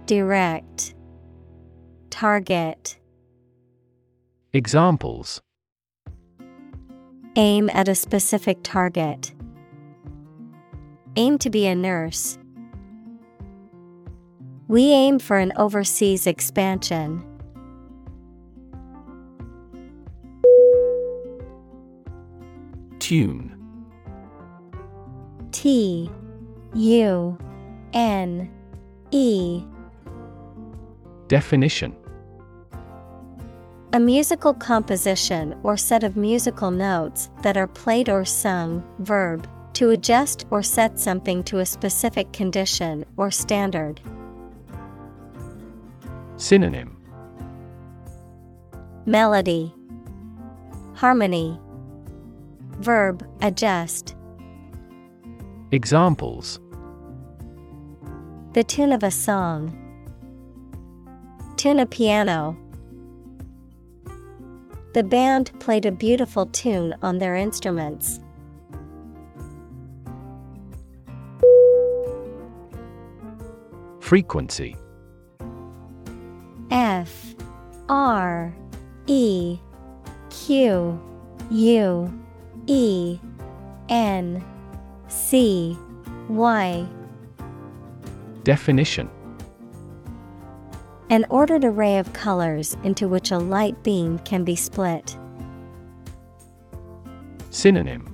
[0.07, 0.95] Direct
[2.11, 2.99] Target
[4.53, 5.41] Examples
[7.39, 9.35] Aim at a specific target.
[11.17, 12.39] Aim to be a nurse.
[14.69, 17.25] We aim for an overseas expansion.
[22.99, 23.57] Tune
[25.53, 26.11] T
[26.75, 27.39] U
[27.93, 28.51] N
[29.13, 29.63] E
[31.29, 31.95] Definition
[33.93, 39.91] A musical composition or set of musical notes that are played or sung, verb, to
[39.91, 44.01] adjust or set something to a specific condition or standard.
[46.37, 46.99] Synonym
[49.07, 49.73] Melody,
[50.95, 51.59] Harmony,
[52.79, 54.15] Verb, adjust.
[55.73, 56.61] Examples
[58.53, 59.83] The tune of a song.
[61.57, 62.57] Tune a piano.
[64.93, 68.21] The band played a beautiful tune on their instruments.
[74.01, 74.77] Frequency
[76.97, 77.35] F
[77.91, 78.55] R
[79.07, 79.59] E
[80.31, 80.99] Q
[81.51, 82.25] U
[82.67, 83.19] E
[83.91, 84.43] N
[85.09, 85.77] C
[86.31, 86.87] Y.
[88.45, 89.11] Definition.
[91.11, 95.19] An ordered array of colors into which a light beam can be split.
[97.51, 98.09] Synonym.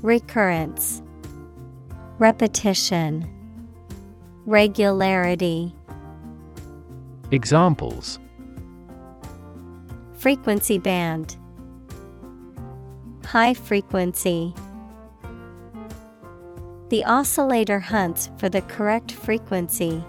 [0.00, 1.02] Recurrence.
[2.18, 3.28] Repetition.
[4.46, 5.74] Regularity
[7.32, 8.18] Examples.
[10.14, 11.36] Frequency band.
[13.24, 14.52] High frequency.
[16.88, 20.04] The oscillator hunts for the correct frequency.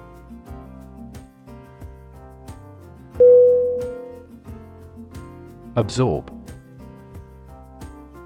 [5.75, 6.33] Absorb.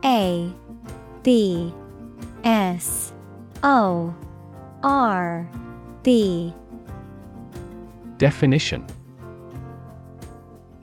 [0.06, 0.50] A
[1.22, 1.74] B
[2.46, 3.12] S
[3.62, 4.16] O
[4.84, 5.50] R
[6.04, 6.54] B
[8.18, 8.86] Definition.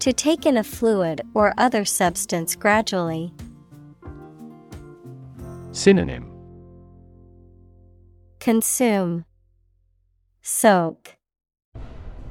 [0.00, 3.32] To take in a fluid or other substance gradually.
[5.70, 6.30] Synonym.
[8.40, 9.24] Consume,
[10.42, 11.16] Soak,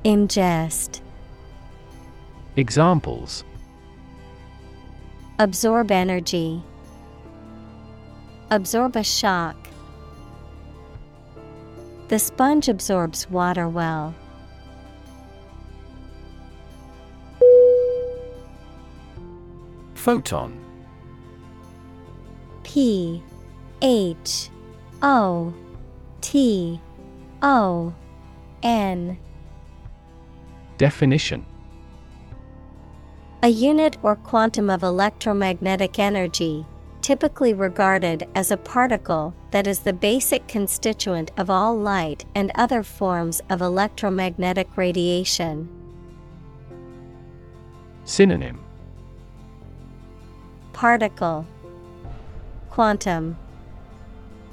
[0.04, 1.02] Ingest,
[2.58, 3.46] Examples.
[5.40, 6.62] Absorb energy,
[8.52, 9.56] Absorb a shock.
[12.10, 14.14] The sponge absorbs water well.
[20.02, 20.60] Photon.
[22.64, 23.22] P
[23.84, 24.50] H
[25.04, 25.54] O
[26.22, 26.82] T
[27.44, 27.94] O
[28.64, 29.20] N.
[30.80, 31.46] Definition.
[33.44, 36.66] A unit or quantum of electromagnetic energy,
[37.04, 42.82] typically regarded as a particle that is the basic constituent of all light and other
[42.82, 45.70] forms of electromagnetic radiation.
[48.04, 48.66] Synonym
[50.82, 51.46] Particle
[52.72, 53.38] Quantum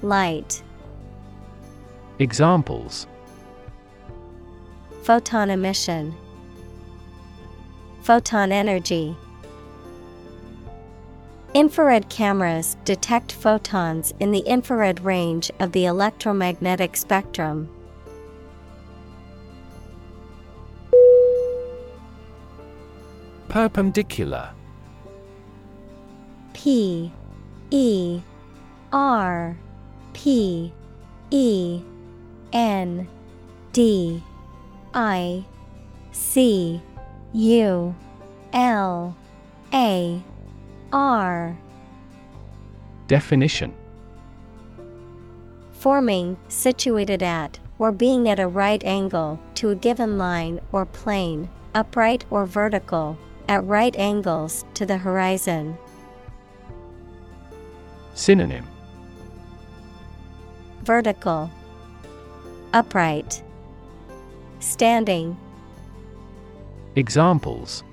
[0.02, 0.62] Light.
[2.18, 3.06] Examples.
[5.04, 6.14] Photon emission
[8.02, 9.16] Photon energy.
[11.54, 17.70] Infrared cameras detect photons in the infrared range of the electromagnetic spectrum.
[23.48, 24.50] Perpendicular
[26.58, 27.12] P
[27.70, 28.20] E
[28.92, 29.56] R
[30.12, 30.72] P
[31.30, 31.80] E
[32.52, 33.06] N
[33.70, 34.20] D
[34.92, 35.44] I
[36.10, 36.82] C
[37.32, 37.94] U
[38.52, 39.16] L
[39.72, 40.20] A
[40.92, 41.56] R
[43.06, 43.72] Definition
[45.70, 51.48] Forming, situated at, or being at a right angle to a given line or plane,
[51.72, 53.16] upright or vertical,
[53.48, 55.78] at right angles to the horizon.
[58.18, 58.66] Synonym
[60.82, 61.48] Vertical,
[62.74, 63.44] Upright,
[64.58, 65.36] Standing.
[66.96, 67.84] Examples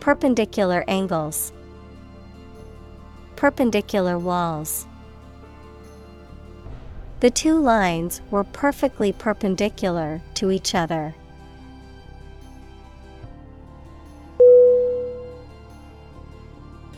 [0.00, 1.52] Perpendicular angles,
[3.36, 4.88] Perpendicular walls.
[7.20, 11.14] The two lines were perfectly perpendicular to each other.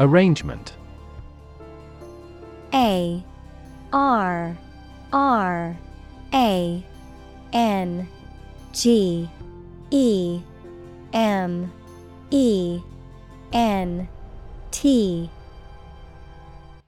[0.01, 0.72] Arrangement
[2.74, 3.24] A
[3.92, 4.58] R
[5.12, 5.78] R
[6.34, 6.84] A
[7.52, 8.08] N
[8.72, 9.30] G
[9.92, 10.40] E
[11.12, 11.72] M
[12.32, 12.80] E
[13.52, 14.08] N
[14.72, 15.30] T.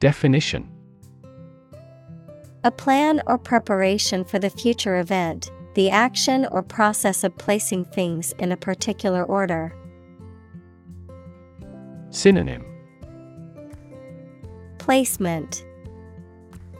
[0.01, 0.68] Definition.
[2.64, 8.32] A plan or preparation for the future event, the action or process of placing things
[8.41, 9.72] in a particular order.
[12.11, 12.64] Synonym.
[14.78, 15.64] Placement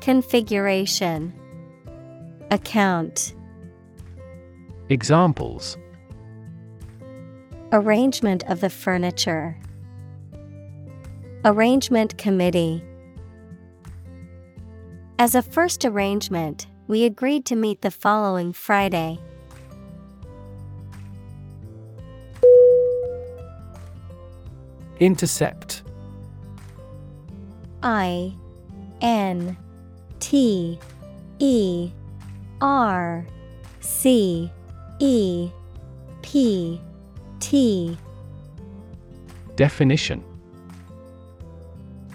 [0.07, 1.35] Configuration
[2.53, 3.35] Account
[4.89, 5.77] Examples.
[7.73, 9.59] Arrangement of the furniture
[11.45, 12.85] Arrangement Committee.
[15.19, 19.19] As a first arrangement, we agreed to meet the following Friday.
[25.01, 25.83] Intercept.
[27.83, 28.37] I
[29.01, 29.57] N
[30.21, 30.79] T
[31.39, 31.91] E
[32.61, 33.27] R
[33.81, 34.51] C
[34.99, 35.51] E
[36.23, 36.81] P
[37.41, 37.99] T.
[39.57, 40.23] Definition.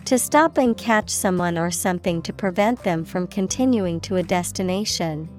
[0.05, 5.29] To stop and catch someone or something to prevent them from continuing to a destination.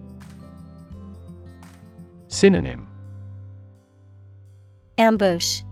[2.28, 2.88] Synonym.
[4.96, 5.62] Ambush.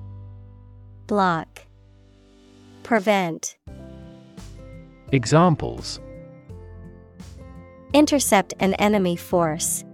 [1.06, 1.62] Block.
[2.82, 3.56] Prevent.
[5.12, 6.00] Examples
[7.92, 9.84] Intercept an enemy force.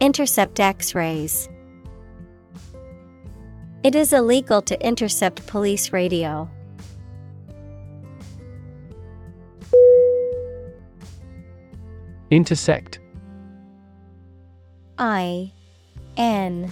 [0.00, 1.48] Intercept X rays.
[3.82, 6.50] It is illegal to intercept police radio.
[12.30, 13.00] Intersect
[14.98, 15.50] I
[16.18, 16.70] N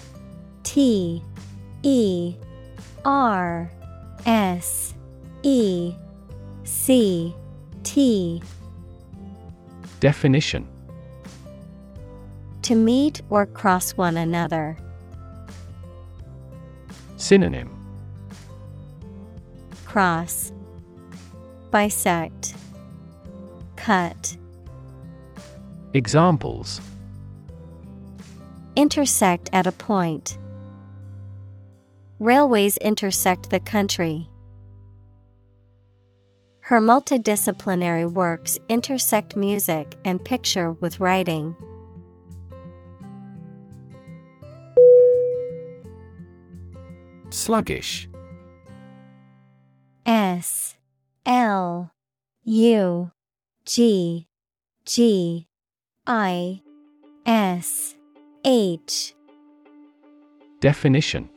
[0.62, 1.22] T
[1.82, 2.34] E
[3.06, 3.70] R
[4.26, 4.94] S
[5.42, 5.94] E
[6.64, 7.34] C
[7.82, 8.42] T
[10.00, 10.66] Definition
[12.62, 14.76] To meet or cross one another.
[17.16, 17.70] Synonym
[19.84, 20.52] Cross
[21.70, 22.54] Bisect
[23.76, 24.36] Cut
[25.94, 26.80] Examples
[28.76, 30.38] Intersect at a point.
[32.20, 34.28] Railways intersect the country.
[36.68, 41.56] Her multidisciplinary works intersect music and picture with writing.
[47.30, 48.06] Sluggish.
[50.04, 50.76] S
[51.24, 51.90] L
[52.44, 53.12] U
[53.64, 54.28] G
[54.84, 55.48] G
[56.06, 56.60] I
[57.24, 57.94] S
[58.44, 59.14] H.
[60.60, 61.30] Definition.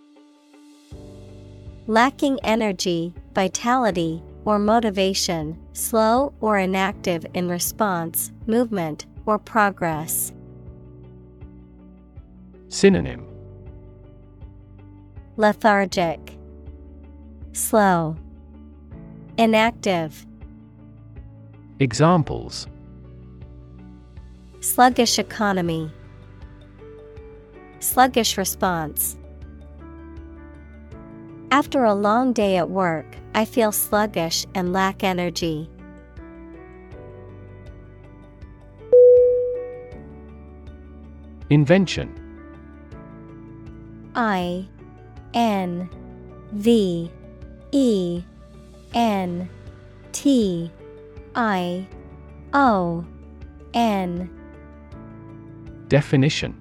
[1.88, 10.34] Lacking energy, vitality, or motivation, slow or inactive in response, movement, or progress.
[12.70, 13.28] Synonym.
[15.38, 16.38] Lethargic,
[17.54, 18.16] Slow,
[19.38, 20.26] Inactive,
[21.80, 22.68] Examples.
[24.60, 25.92] Sluggish economy,
[27.80, 29.18] Sluggish response.
[31.52, 35.70] After a long day at work, I feel sluggish and lack energy.
[41.50, 42.18] Invention.
[44.16, 44.66] I
[45.34, 45.90] N
[46.54, 47.12] V
[47.74, 48.24] E
[48.94, 49.50] N
[50.14, 50.72] T
[51.36, 51.86] I
[52.54, 53.06] O
[53.74, 54.30] N.
[55.90, 56.61] Definition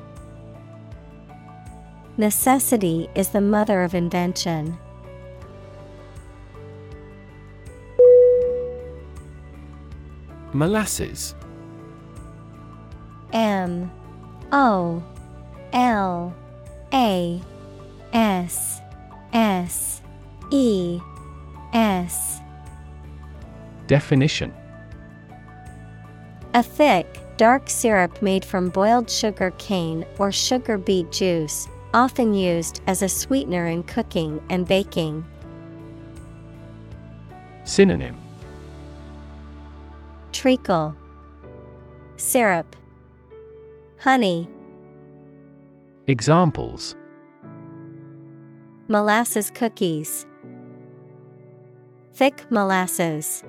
[2.17, 4.77] Necessity is the mother of invention.
[10.53, 11.33] Molasses.
[13.31, 13.89] M
[14.51, 15.01] O
[15.71, 16.35] L
[16.93, 17.41] A
[18.11, 18.81] S
[19.31, 20.01] S
[20.51, 20.99] E
[21.73, 22.39] S.
[23.87, 24.53] Definition.
[26.53, 32.81] A thick, dark syrup made from boiled sugar cane or sugar beet juice, often used
[32.87, 35.25] as a sweetener in cooking and baking.
[37.63, 38.17] Synonym.
[40.31, 40.95] Treacle.
[42.17, 42.75] Syrup.
[43.99, 44.49] Honey.
[46.07, 46.95] Examples.
[48.87, 50.25] Molasses cookies.
[52.13, 53.43] Thick molasses.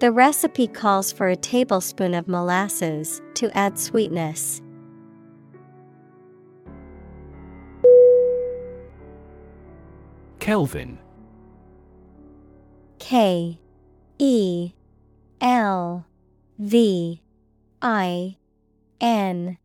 [0.00, 4.60] The recipe calls for a tablespoon of molasses to add sweetness.
[10.44, 10.98] Kelvin.
[12.98, 13.58] K
[14.18, 14.72] E
[15.40, 16.04] L
[16.58, 17.22] V
[17.80, 18.36] I
[19.00, 19.56] N.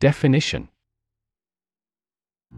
[0.00, 0.70] Definition.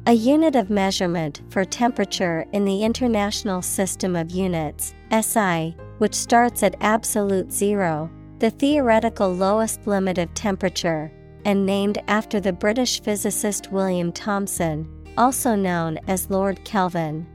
[0.07, 6.62] A unit of measurement for temperature in the International System of Units, SI, which starts
[6.62, 8.09] at absolute zero,
[8.39, 11.11] the theoretical lowest limit of temperature,
[11.45, 17.27] and named after the British physicist William Thomson, also known as Lord Kelvin.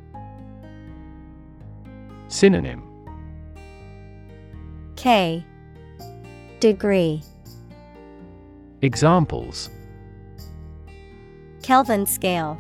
[2.30, 2.82] Synonym
[4.96, 5.46] K.
[6.60, 7.22] Degree
[8.82, 9.70] Examples
[11.62, 12.58] Kelvin scale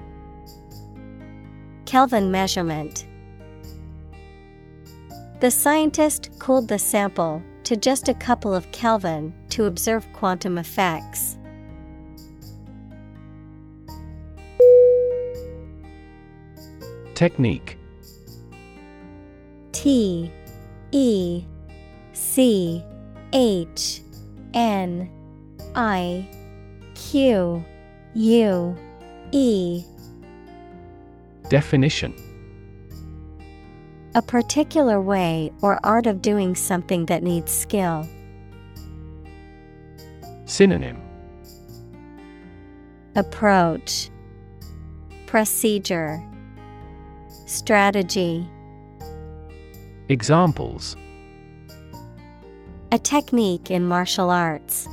[1.85, 3.07] Kelvin measurement
[5.39, 11.39] The scientist cooled the sample to just a couple of Kelvin to observe quantum effects.
[17.15, 17.77] Technique.
[19.71, 20.29] T
[20.91, 21.45] E
[22.11, 22.83] C
[23.31, 24.01] H
[24.53, 25.09] N
[25.75, 26.27] I
[26.93, 27.63] Q
[28.13, 28.77] U
[29.31, 29.83] E.
[31.49, 32.13] Definition.
[34.13, 38.07] A particular way or art of doing something that needs skill.
[40.45, 41.01] Synonym.
[43.15, 44.09] Approach.
[45.27, 46.21] Procedure
[47.47, 48.43] Strategy
[50.09, 50.95] Examples
[52.91, 54.87] A technique in martial arts.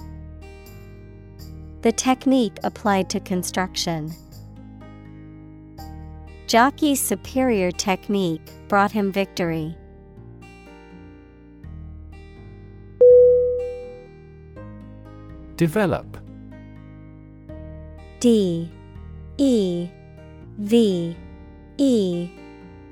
[1.81, 4.13] The technique applied to construction.
[6.47, 9.75] Jockey's superior technique brought him victory.
[15.57, 16.19] Develop
[18.21, 18.71] D
[19.39, 19.89] E
[20.59, 21.17] V
[21.79, 22.31] E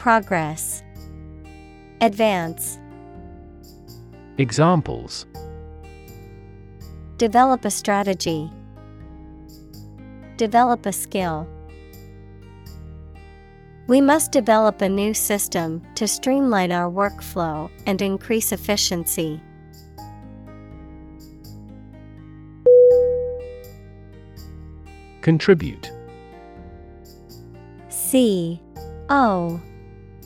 [0.00, 0.82] Progress,
[2.00, 2.78] Advance.
[4.38, 5.26] Examples
[7.18, 8.50] Develop a strategy.
[10.38, 11.46] Develop a skill.
[13.88, 19.38] We must develop a new system to streamline our workflow and increase efficiency.
[25.20, 25.92] Contribute
[27.90, 28.62] C
[29.10, 29.60] O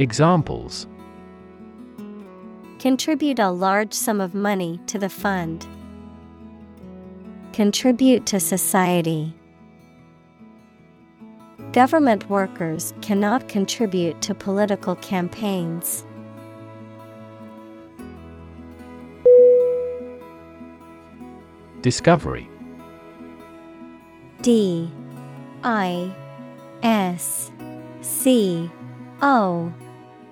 [0.00, 0.86] Examples
[2.78, 5.66] Contribute a large sum of money to the fund.
[7.52, 9.34] Contribute to society.
[11.72, 16.06] Government workers cannot contribute to political campaigns.
[21.82, 22.48] Discovery
[24.40, 24.90] D
[25.62, 26.10] I
[26.82, 27.52] S
[28.00, 28.70] C
[29.20, 29.70] O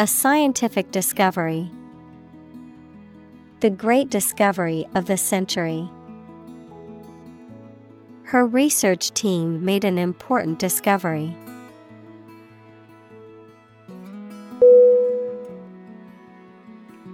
[0.00, 1.70] A scientific discovery.
[3.60, 5.90] The great discovery of the century.
[8.22, 11.36] Her research team made an important discovery.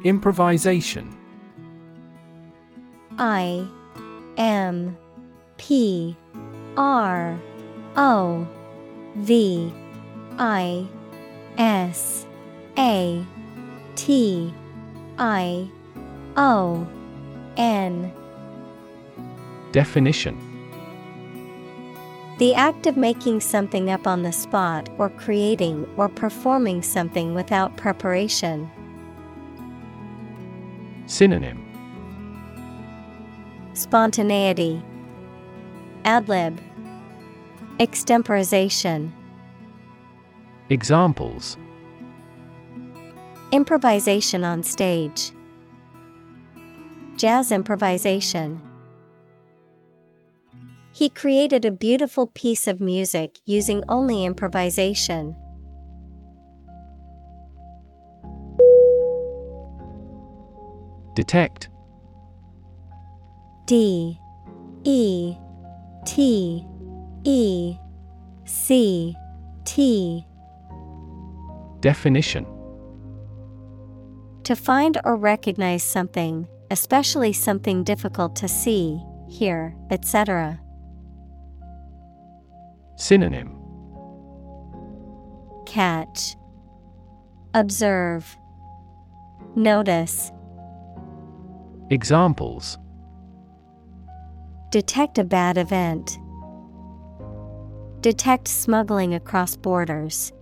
[0.04, 1.18] Improvisation
[3.18, 3.66] I
[4.36, 4.96] M
[5.56, 6.16] P
[6.76, 7.36] R
[7.96, 8.46] O
[9.16, 9.72] V
[10.38, 10.86] I
[11.58, 12.25] S
[12.78, 13.24] A
[13.94, 14.52] T
[15.18, 15.70] I
[16.36, 16.86] O
[17.56, 18.12] N.
[19.72, 20.42] Definition.
[22.38, 27.78] The act of making something up on the spot or creating or performing something without
[27.78, 28.70] preparation.
[31.06, 31.62] Synonym.
[33.72, 34.82] Spontaneity,
[36.04, 36.60] Ad lib
[37.78, 39.12] Extemporization,
[40.68, 41.56] Examples
[43.56, 45.32] Improvisation on stage,
[47.16, 48.60] Jazz improvisation.
[50.92, 55.34] He created a beautiful piece of music using only improvisation.
[61.14, 61.70] Detect
[63.64, 64.20] D
[64.84, 65.34] E
[66.04, 66.66] T
[67.24, 67.78] E
[68.44, 69.16] C
[69.64, 70.26] T
[71.80, 72.55] Definition
[74.46, 80.60] To find or recognize something, especially something difficult to see, hear, etc.
[82.94, 83.58] Synonym
[85.66, 86.36] Catch,
[87.54, 88.38] Observe,
[89.56, 90.30] Notice,
[91.90, 92.78] Examples
[94.70, 96.20] Detect a bad event.
[98.00, 100.32] Detect smuggling across borders.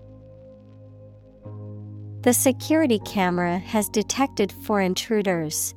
[2.24, 5.74] The security camera has detected four intruders.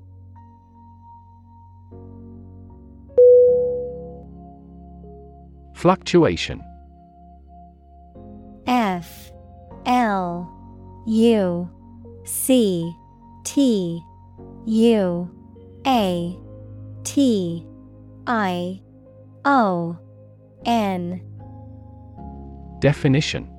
[5.73, 6.63] Fluctuation.
[8.65, 9.29] F
[9.85, 10.49] L
[11.05, 11.69] U
[12.23, 12.95] C
[13.43, 14.01] T
[14.67, 15.29] U
[15.85, 16.39] A
[17.03, 17.67] T
[18.25, 18.81] I
[19.43, 19.97] O
[20.65, 21.21] N.
[22.79, 23.56] Definition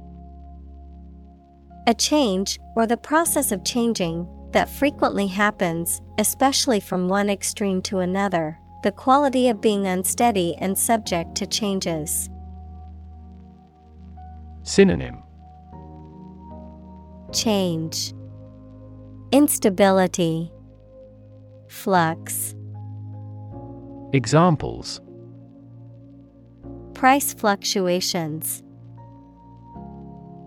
[1.89, 8.01] A change, or the process of changing, that frequently happens, especially from one extreme to
[8.01, 12.29] another, the quality of being unsteady and subject to changes.
[14.65, 15.23] Synonym.
[17.33, 18.13] Change,
[19.33, 20.53] Instability,
[21.69, 22.55] Flux.
[24.13, 25.01] Examples.
[26.93, 28.63] Price fluctuations,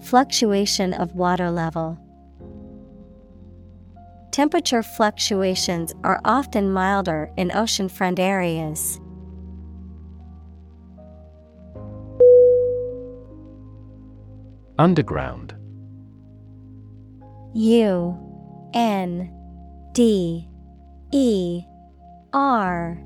[0.02, 1.98] Fluctuation of water level.
[4.32, 9.00] Temperature fluctuations are often milder in oceanfront areas.
[14.80, 15.54] Underground
[17.54, 18.18] U
[18.74, 19.32] N
[19.92, 20.48] D
[21.12, 21.64] E
[22.34, 22.98] R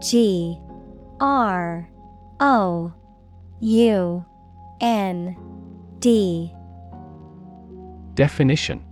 [0.00, 0.58] G
[1.20, 1.90] R
[2.40, 2.92] O
[3.60, 4.24] U
[4.80, 5.47] N
[6.00, 6.52] D.
[8.14, 8.84] Definition.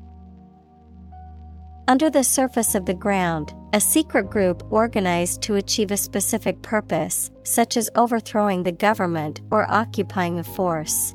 [1.89, 7.31] Under the surface of the ground, a secret group organized to achieve a specific purpose,
[7.45, 11.15] such as overthrowing the government or occupying a force.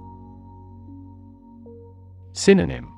[2.32, 2.89] Synonym.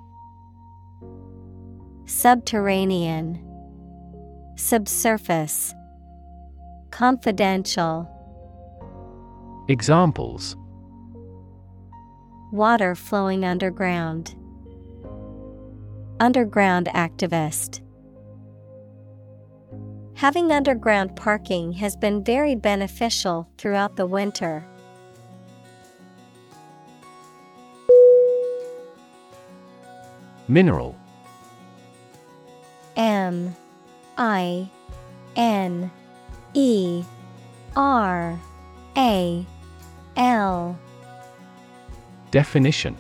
[2.06, 3.44] Subterranean,
[4.56, 5.74] Subsurface,
[6.92, 8.08] Confidential,
[9.70, 10.58] Examples
[12.54, 14.36] Water flowing underground.
[16.20, 17.82] Underground activist.
[20.14, 24.64] Having underground parking has been very beneficial throughout the winter.
[30.48, 30.96] Mineral
[32.96, 33.56] M
[34.16, 34.70] I
[35.36, 35.90] N
[36.54, 37.04] E
[37.76, 38.40] R
[38.96, 39.44] A
[40.16, 40.78] L.
[42.34, 42.98] Definition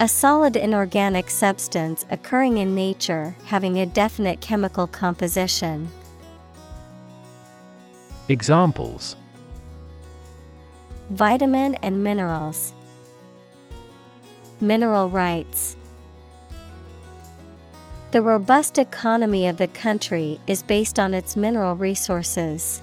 [0.00, 5.90] A solid inorganic substance occurring in nature having a definite chemical composition.
[8.30, 9.16] Examples
[11.10, 12.72] Vitamin and minerals.
[14.62, 15.76] Mineral rights.
[18.12, 22.80] The robust economy of the country is based on its mineral resources.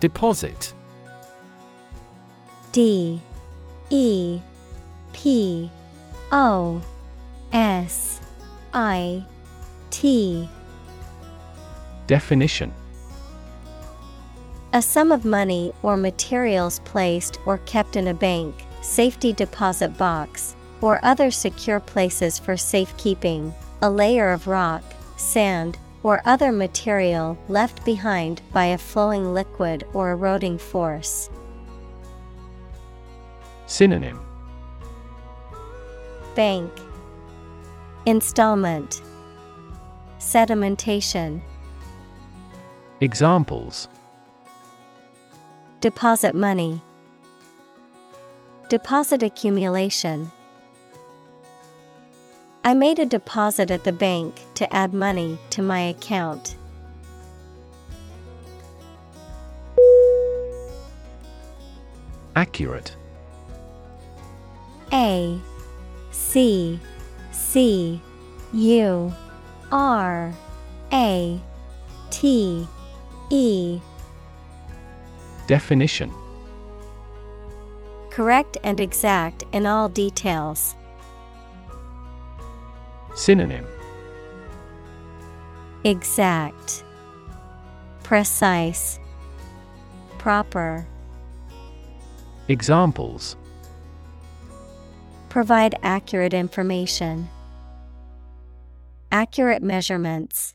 [0.00, 0.72] Deposit.
[2.70, 3.20] D
[3.90, 4.40] E
[5.12, 5.70] P
[6.30, 6.80] O
[7.52, 8.20] S
[8.72, 9.24] I
[9.90, 10.48] T.
[12.06, 12.72] Definition.
[14.72, 20.54] A sum of money or materials placed or kept in a bank, safety deposit box,
[20.80, 24.82] or other secure places for safekeeping, a layer of rock,
[25.16, 31.30] sand, or other material left behind by a flowing liquid or eroding force.
[33.66, 34.20] Synonym.
[36.34, 36.70] Bank.
[38.06, 39.02] Installment.
[40.18, 41.40] Sedimentation.
[43.00, 43.88] Examples.
[45.80, 46.80] Deposit money.
[48.68, 50.30] Deposit accumulation
[52.68, 56.54] I made a deposit at the bank to add money to my account.
[62.36, 62.94] Accurate
[64.92, 65.40] A
[66.10, 66.78] C
[67.32, 68.02] C
[68.52, 69.14] U
[69.72, 70.34] R
[70.92, 71.40] A
[72.10, 72.68] T
[73.30, 73.80] E
[75.46, 76.12] Definition
[78.10, 80.74] Correct and exact in all details.
[83.18, 83.66] Synonym
[85.82, 86.84] Exact
[88.04, 89.00] Precise
[90.18, 90.86] Proper
[92.46, 93.36] Examples
[95.30, 97.28] Provide accurate information.
[99.10, 100.54] Accurate measurements.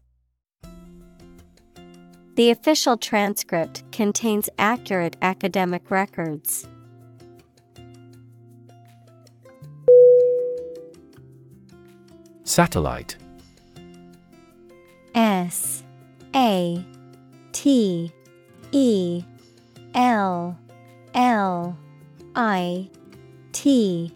[2.35, 6.65] The official transcript contains accurate academic records.
[12.43, 13.15] Satellite.
[15.15, 15.83] S
[16.35, 16.83] A
[17.51, 18.11] T
[18.71, 19.23] E
[19.93, 20.57] L
[21.13, 21.77] L
[22.35, 22.89] I
[23.51, 24.13] T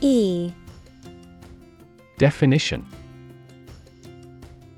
[0.00, 0.52] E.
[2.18, 2.86] Definition.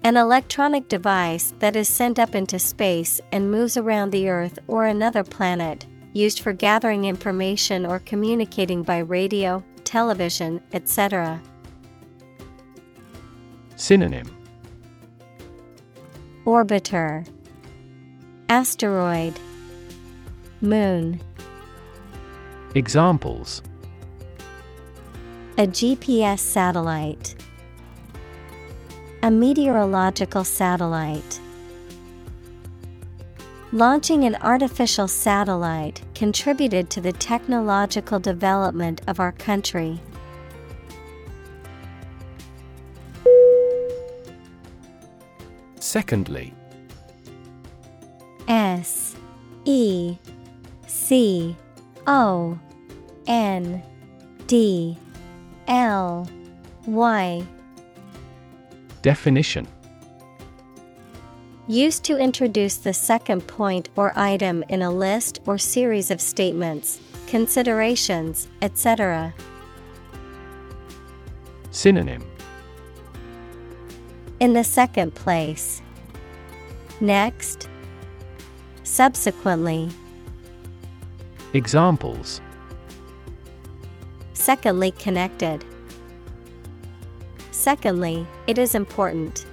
[0.04, 4.84] An electronic device that is sent up into space and moves around the Earth or
[4.84, 11.40] another planet, used for gathering information or communicating by radio, television, etc.
[13.84, 14.24] Synonym.
[16.46, 17.28] Orbiter.
[18.48, 19.38] Asteroid.
[20.62, 21.20] Moon.
[22.74, 23.60] Examples.
[25.58, 27.34] A GPS satellite.
[29.22, 31.38] A meteorological satellite.
[33.72, 40.00] Launching an artificial satellite contributed to the technological development of our country.
[45.94, 46.52] Secondly
[48.48, 49.14] S
[49.64, 50.16] E
[50.88, 51.54] C
[52.08, 52.58] O
[53.28, 53.80] N
[54.48, 54.98] D
[55.68, 56.28] L
[56.88, 57.46] Y
[59.02, 59.68] Definition
[61.68, 66.98] Used to introduce the second point or item in a list or series of statements,
[67.28, 69.32] considerations, etc.
[71.70, 72.24] Synonym
[74.40, 75.82] In the second place.
[77.04, 77.68] Next.
[78.82, 79.90] Subsequently.
[81.52, 82.40] Examples
[84.32, 85.62] Secondly connected.
[87.50, 89.44] Secondly, it is important.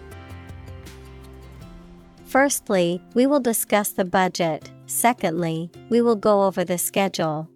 [2.24, 4.72] Firstly, we will discuss the budget.
[4.86, 7.50] Secondly, we will go over the schedule.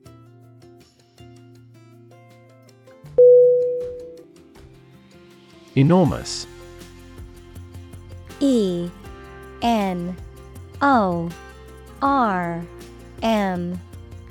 [5.74, 6.48] Enormous
[8.42, 8.92] E
[9.66, 10.16] N
[10.80, 11.28] O
[12.00, 12.64] R
[13.24, 13.82] M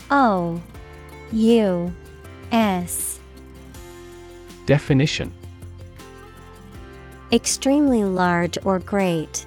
[0.08, 0.62] O
[1.32, 1.92] U
[2.52, 3.18] S
[4.64, 5.34] Definition
[7.32, 9.44] Extremely large or great.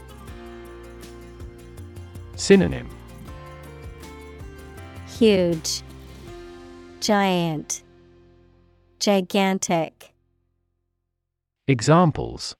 [2.35, 2.89] Synonym
[5.07, 5.83] Huge,
[6.99, 7.81] Giant,
[8.99, 10.11] Gigantic.
[11.69, 12.57] Examples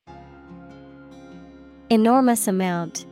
[1.89, 3.05] Enormous amount.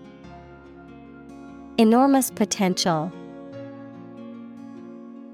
[1.78, 3.12] Enormous potential.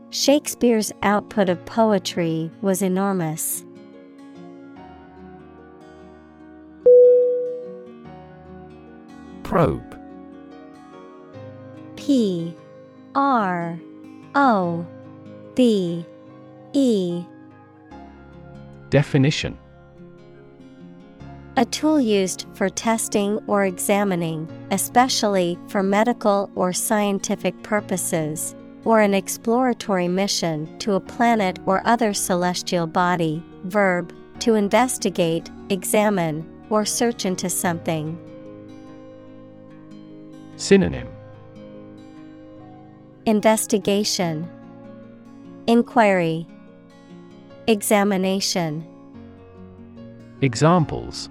[0.09, 3.63] Shakespeare's output of poetry was enormous.
[9.43, 9.99] Probe
[11.95, 12.55] P
[13.13, 13.79] R
[14.33, 14.87] O
[15.53, 16.03] B
[16.73, 17.23] E
[18.89, 19.59] Definition
[21.57, 29.13] A tool used for testing or examining, especially for medical or scientific purposes, or an
[29.13, 33.43] exploratory mission to a planet or other celestial body.
[33.65, 38.17] Verb to investigate, examine, or search into something.
[40.55, 41.07] Synonym
[43.25, 44.49] Investigation,
[45.67, 46.47] Inquiry,
[47.67, 48.87] Examination.
[50.41, 51.29] Examples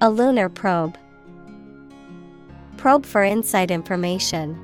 [0.00, 0.96] A lunar probe.
[2.76, 4.56] Probe for inside information.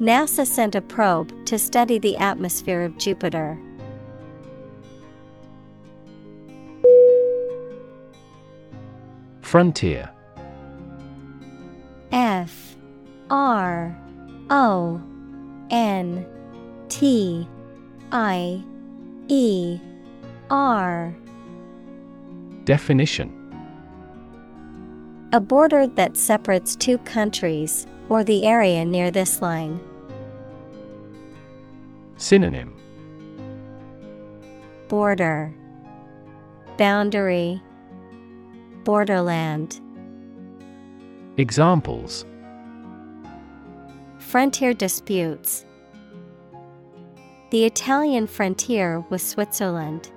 [0.00, 3.58] NASA sent a probe to study the atmosphere of Jupiter.
[9.40, 10.10] Frontier
[12.10, 12.76] F
[13.30, 13.96] R
[14.50, 15.00] O
[15.70, 16.26] N
[16.88, 17.48] T
[18.10, 18.62] I
[19.28, 19.78] E
[20.50, 21.14] R
[22.66, 23.30] Definition
[25.32, 29.78] A border that separates two countries, or the area near this line.
[32.16, 32.74] Synonym
[34.88, 35.54] Border
[36.76, 37.62] Boundary
[38.82, 39.80] Borderland
[41.36, 42.24] Examples
[44.18, 45.64] Frontier disputes.
[47.52, 50.10] The Italian frontier with Switzerland.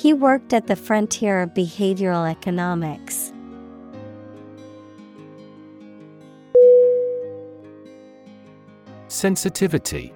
[0.00, 3.34] He worked at the frontier of behavioral economics.
[9.08, 10.14] Sensitivity.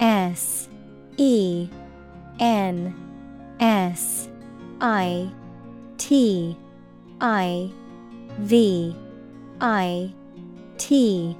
[0.00, 0.70] S
[1.18, 1.68] E
[2.40, 2.94] N
[3.60, 4.30] S
[4.80, 5.30] I
[5.98, 6.56] T
[7.20, 7.70] I
[8.38, 8.96] V
[9.60, 10.14] I
[10.78, 11.36] T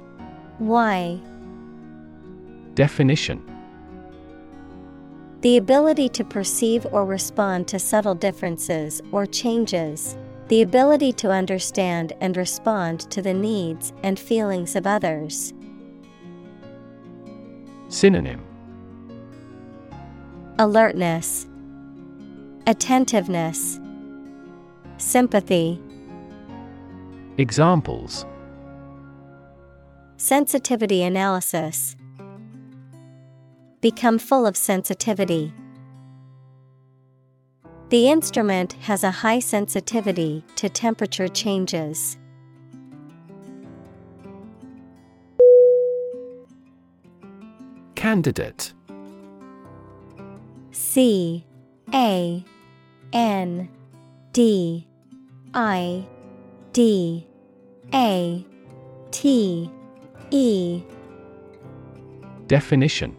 [0.59, 1.19] Y.
[2.75, 3.52] Definition
[5.43, 10.17] The ability to perceive or respond to subtle differences or changes.
[10.47, 15.53] The ability to understand and respond to the needs and feelings of others.
[17.89, 18.41] Synonym
[20.59, 21.45] Alertness,
[22.65, 23.81] Attentiveness,
[24.97, 25.77] Sympathy.
[27.37, 28.25] Examples
[30.15, 31.97] Sensitivity analysis.
[33.83, 35.53] Become full of sensitivity.
[37.89, 42.17] The instrument has a high sensitivity to temperature changes.
[47.95, 48.71] Candidate
[50.71, 51.45] C
[51.93, 52.45] A
[53.11, 53.69] N
[54.31, 54.87] D
[55.53, 56.07] I
[56.71, 57.27] D
[57.93, 58.45] A
[59.11, 59.69] T
[60.31, 60.83] E
[62.47, 63.17] Definition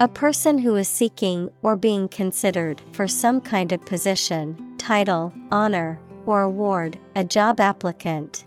[0.00, 5.98] A person who is seeking or being considered for some kind of position, title, honor,
[6.24, 8.44] or award, a job applicant.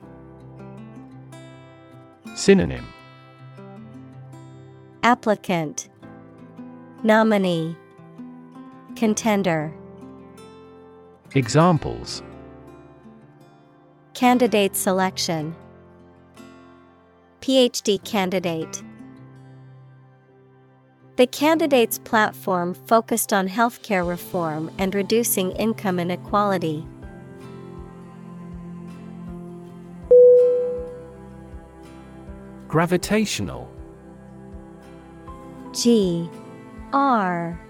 [2.36, 2.88] Synonym.
[5.04, 5.90] Applicant.
[7.04, 7.76] Nominee.
[8.96, 9.74] Contender.
[11.36, 12.24] Examples.
[14.14, 15.54] Candidate selection.
[17.42, 18.84] PhD candidate
[21.22, 26.84] The candidate's platform focused on healthcare reform and reducing income inequality.
[32.68, 33.70] Gravitational
[35.74, 36.28] G
[36.92, 37.62] R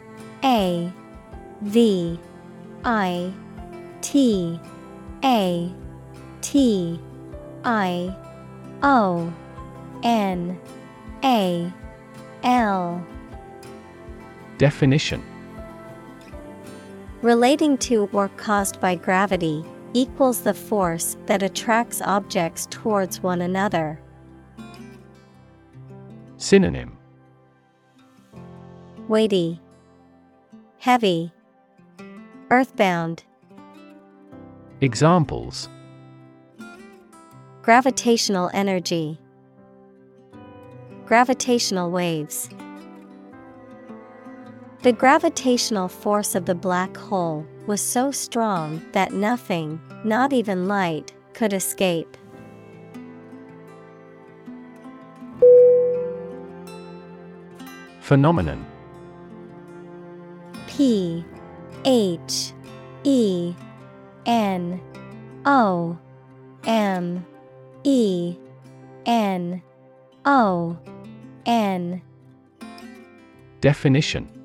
[0.45, 0.93] A
[1.62, 2.20] V
[2.86, 3.34] I
[3.99, 4.58] T
[5.26, 5.74] A
[6.39, 6.99] T
[7.66, 8.16] I
[8.82, 9.34] O
[10.04, 10.58] N
[11.26, 11.74] A
[12.43, 13.06] L
[14.62, 15.24] Definition
[17.24, 23.99] Relating to or caused by gravity equals the force that attracts objects towards one another.
[26.38, 26.95] Synonym
[29.07, 29.59] Weighty,
[30.78, 31.34] Heavy,
[32.51, 33.24] Earthbound.
[34.80, 35.70] Examples
[37.64, 39.18] Gravitational energy,
[41.07, 42.47] Gravitational waves.
[44.84, 51.13] The gravitational force of the black hole was so strong that nothing, not even light,
[51.34, 52.17] could escape.
[57.99, 58.65] Phenomenon.
[60.65, 61.23] P
[61.86, 62.51] H
[63.03, 63.53] E
[64.25, 64.82] N
[65.45, 65.95] O
[66.65, 67.23] M
[67.84, 68.36] E
[69.05, 69.61] N
[70.25, 70.75] O
[71.45, 72.01] N.
[73.61, 74.40] Definition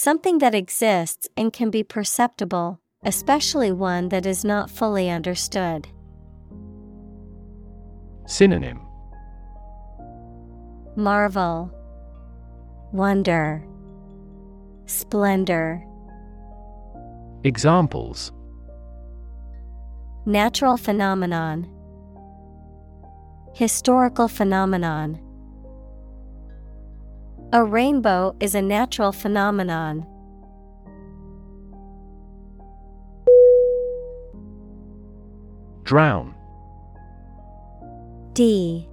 [0.00, 5.88] Something that exists and can be perceptible, especially one that is not fully understood.
[8.24, 8.78] Synonym
[10.94, 11.72] Marvel,
[12.92, 13.66] Wonder,
[14.86, 15.84] Splendor.
[17.42, 18.30] Examples
[20.26, 21.66] Natural phenomenon,
[23.52, 25.18] Historical phenomenon.
[27.50, 30.06] A rainbow is a natural phenomenon.
[35.84, 36.34] Drown.
[38.34, 38.86] D.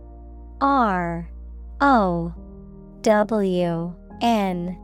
[0.62, 1.30] R.
[1.82, 2.34] O.
[3.02, 3.94] W.
[4.22, 4.78] N.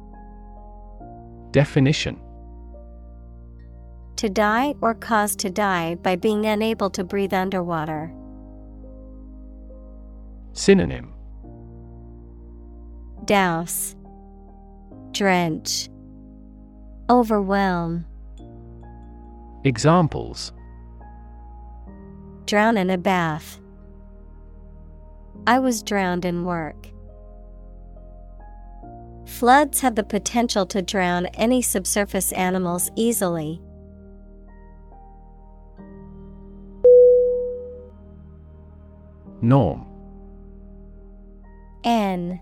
[1.52, 2.20] Definition.
[4.18, 8.14] To die or cause to die by being unable to breathe underwater.
[10.52, 11.14] Synonym
[13.32, 13.96] Douse,
[15.14, 15.88] Drench,
[17.10, 18.06] Overwhelm.
[19.64, 20.52] Examples
[22.46, 23.62] Drown in a bath.
[25.48, 26.90] I was drowned in work.
[29.26, 33.62] Floods have the potential to drown any subsurface animals easily.
[39.42, 39.86] Norm
[41.86, 42.42] N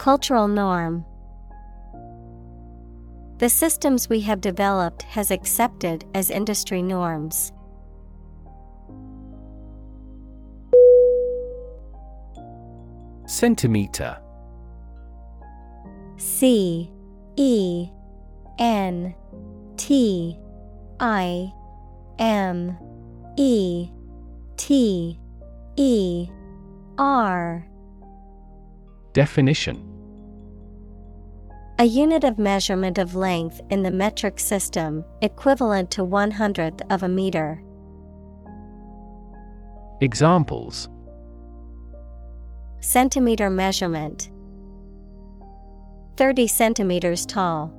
[0.00, 1.04] Cultural norm.
[3.36, 7.52] The systems we have developed has accepted as industry norms.
[13.26, 14.18] Centimeter.
[16.16, 16.90] C
[17.36, 17.90] E
[18.58, 19.14] N
[19.76, 20.38] T
[20.98, 21.52] I
[22.18, 22.74] M
[23.36, 23.90] E
[24.56, 25.20] T
[25.76, 26.28] E
[26.96, 27.66] R.
[29.12, 29.89] Definition
[31.80, 37.02] A unit of measurement of length in the metric system, equivalent to one hundredth of
[37.02, 37.62] a meter.
[40.02, 40.90] Examples
[42.80, 44.30] Centimeter measurement
[46.18, 47.72] 30 centimeters tall.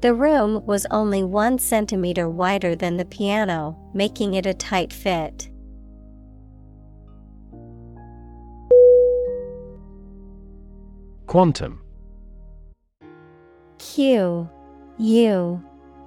[0.00, 5.50] The room was only one centimeter wider than the piano, making it a tight fit.
[11.34, 11.80] Quantum
[13.78, 14.48] Q
[14.98, 15.64] U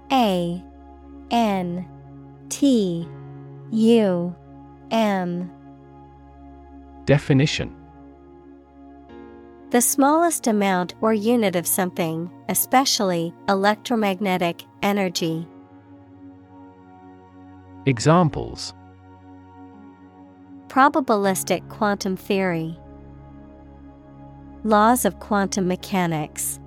[0.10, 0.64] A
[1.32, 1.86] N
[2.48, 3.06] T
[3.70, 4.36] U
[4.90, 5.52] M
[7.04, 7.76] Definition
[9.72, 15.46] The smallest amount or unit of something, especially electromagnetic energy.
[17.86, 18.74] Examples
[20.70, 22.80] Probabilistic quantum theory.
[24.64, 26.60] Laws of quantum mechanics.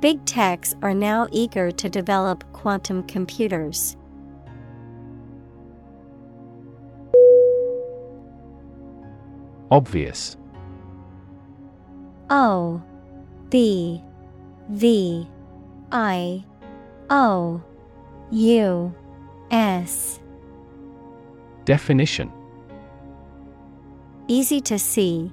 [0.00, 3.96] Big techs are now eager to develop quantum computers.
[9.70, 10.36] Obvious
[12.30, 12.82] O
[13.48, 14.02] B
[14.68, 15.26] V
[15.90, 16.44] I
[17.10, 17.62] O
[18.30, 18.94] U
[19.50, 20.20] S
[21.64, 22.30] Definition
[24.28, 25.32] Easy to see,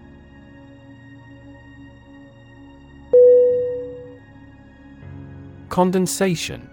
[5.71, 6.69] Condensation.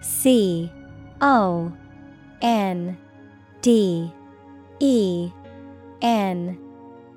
[0.00, 0.70] C
[1.20, 1.72] O
[2.40, 2.96] N
[3.60, 4.08] D
[4.78, 5.30] E
[6.00, 6.58] N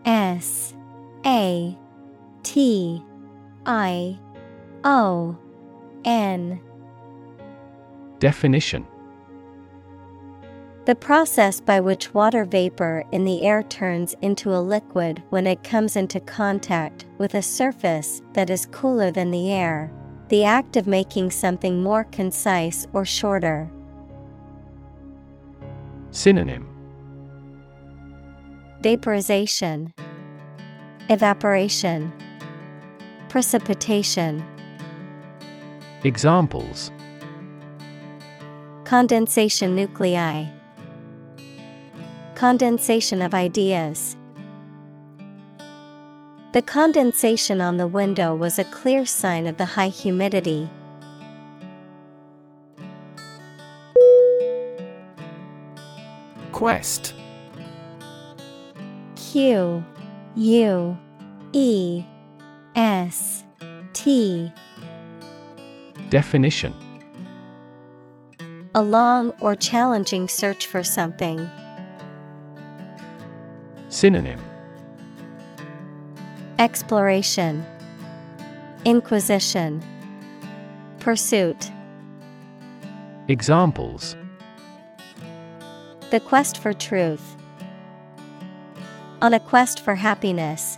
[0.04, 0.74] S
[1.24, 1.78] A
[2.42, 3.04] T
[3.68, 4.20] I
[4.84, 5.38] O
[6.04, 6.60] N.
[8.18, 8.88] Definition
[10.86, 15.64] The process by which water vapor in the air turns into a liquid when it
[15.64, 19.92] comes into contact with a surface that is cooler than the air.
[20.30, 23.72] The act of making something more concise or shorter.
[26.12, 26.68] Synonym
[28.82, 29.92] Vaporization,
[31.10, 32.14] Evaporation,
[33.30, 34.46] Precipitation.
[36.04, 36.92] Examples
[38.84, 40.46] Condensation nuclei,
[42.36, 44.18] Condensation of ideas.
[46.52, 50.70] The condensation on the window was a clear sign of the high humidity.
[56.52, 57.14] Quest
[59.16, 59.84] Q
[60.36, 60.98] U
[61.54, 62.04] E
[62.76, 63.46] S
[63.94, 64.52] T
[66.10, 66.74] Definition
[68.76, 71.50] A long or challenging search for something.
[73.96, 74.42] Synonym
[76.60, 77.66] Exploration,
[78.84, 79.82] Inquisition,
[81.00, 81.72] Pursuit.
[83.30, 84.18] Examples
[86.12, 87.38] The quest for truth.
[89.22, 90.76] On a quest for happiness.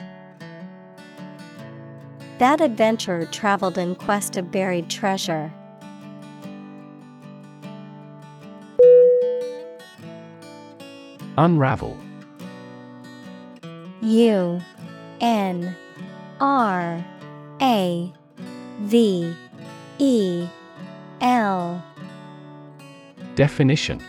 [2.38, 5.52] That adventurer traveled in quest of buried treasure.
[11.39, 11.98] Unravel
[14.07, 14.61] U
[15.19, 15.75] N
[16.39, 17.05] R
[17.61, 18.13] A
[18.79, 19.35] V
[19.99, 20.47] E
[21.19, 21.84] L
[23.35, 24.01] Definition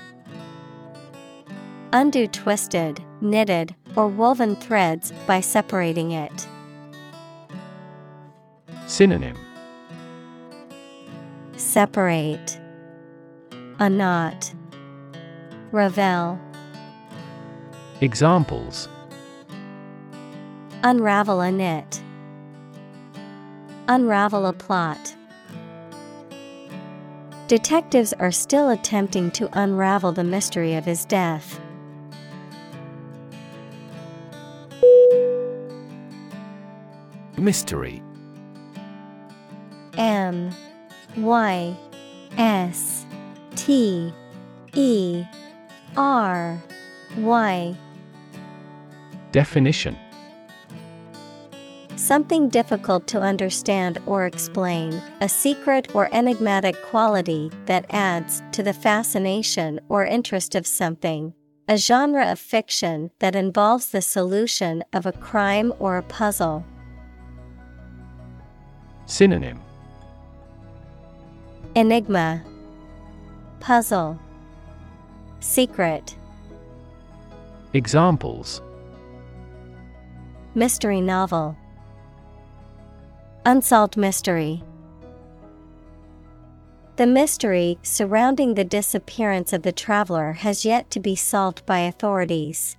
[1.93, 6.47] Undo twisted, knitted, or woven threads by separating it.
[8.87, 9.37] Synonym
[11.57, 12.61] Separate.
[13.81, 14.55] A knot.
[15.73, 16.39] Ravel.
[18.01, 18.89] Examples
[20.85, 22.01] Unravel a knit.
[23.89, 25.17] Unravel a plot.
[27.49, 31.59] Detectives are still attempting to unravel the mystery of his death.
[37.37, 38.01] Mystery
[39.97, 40.51] M
[41.17, 41.77] Y
[42.37, 43.05] S
[43.57, 44.13] T
[44.75, 45.25] E
[45.97, 46.63] R
[47.17, 47.77] Y
[49.33, 49.97] Definition
[52.09, 58.73] Something difficult to understand or explain, a secret or enigmatic quality that adds to the
[58.73, 61.35] fascination or interest of something.
[61.69, 66.65] A genre of fiction that involves the solution of a crime or a puzzle.
[69.05, 69.61] Synonym.
[71.75, 72.43] Enigma,
[73.61, 74.19] Puzzle,
[75.41, 76.17] Secret,
[77.75, 78.63] Examples.
[80.55, 81.55] Mystery novel,
[83.49, 84.63] Unsolved mystery.
[86.97, 92.77] The mystery surrounding the disappearance of the traveler has yet to be solved by authorities.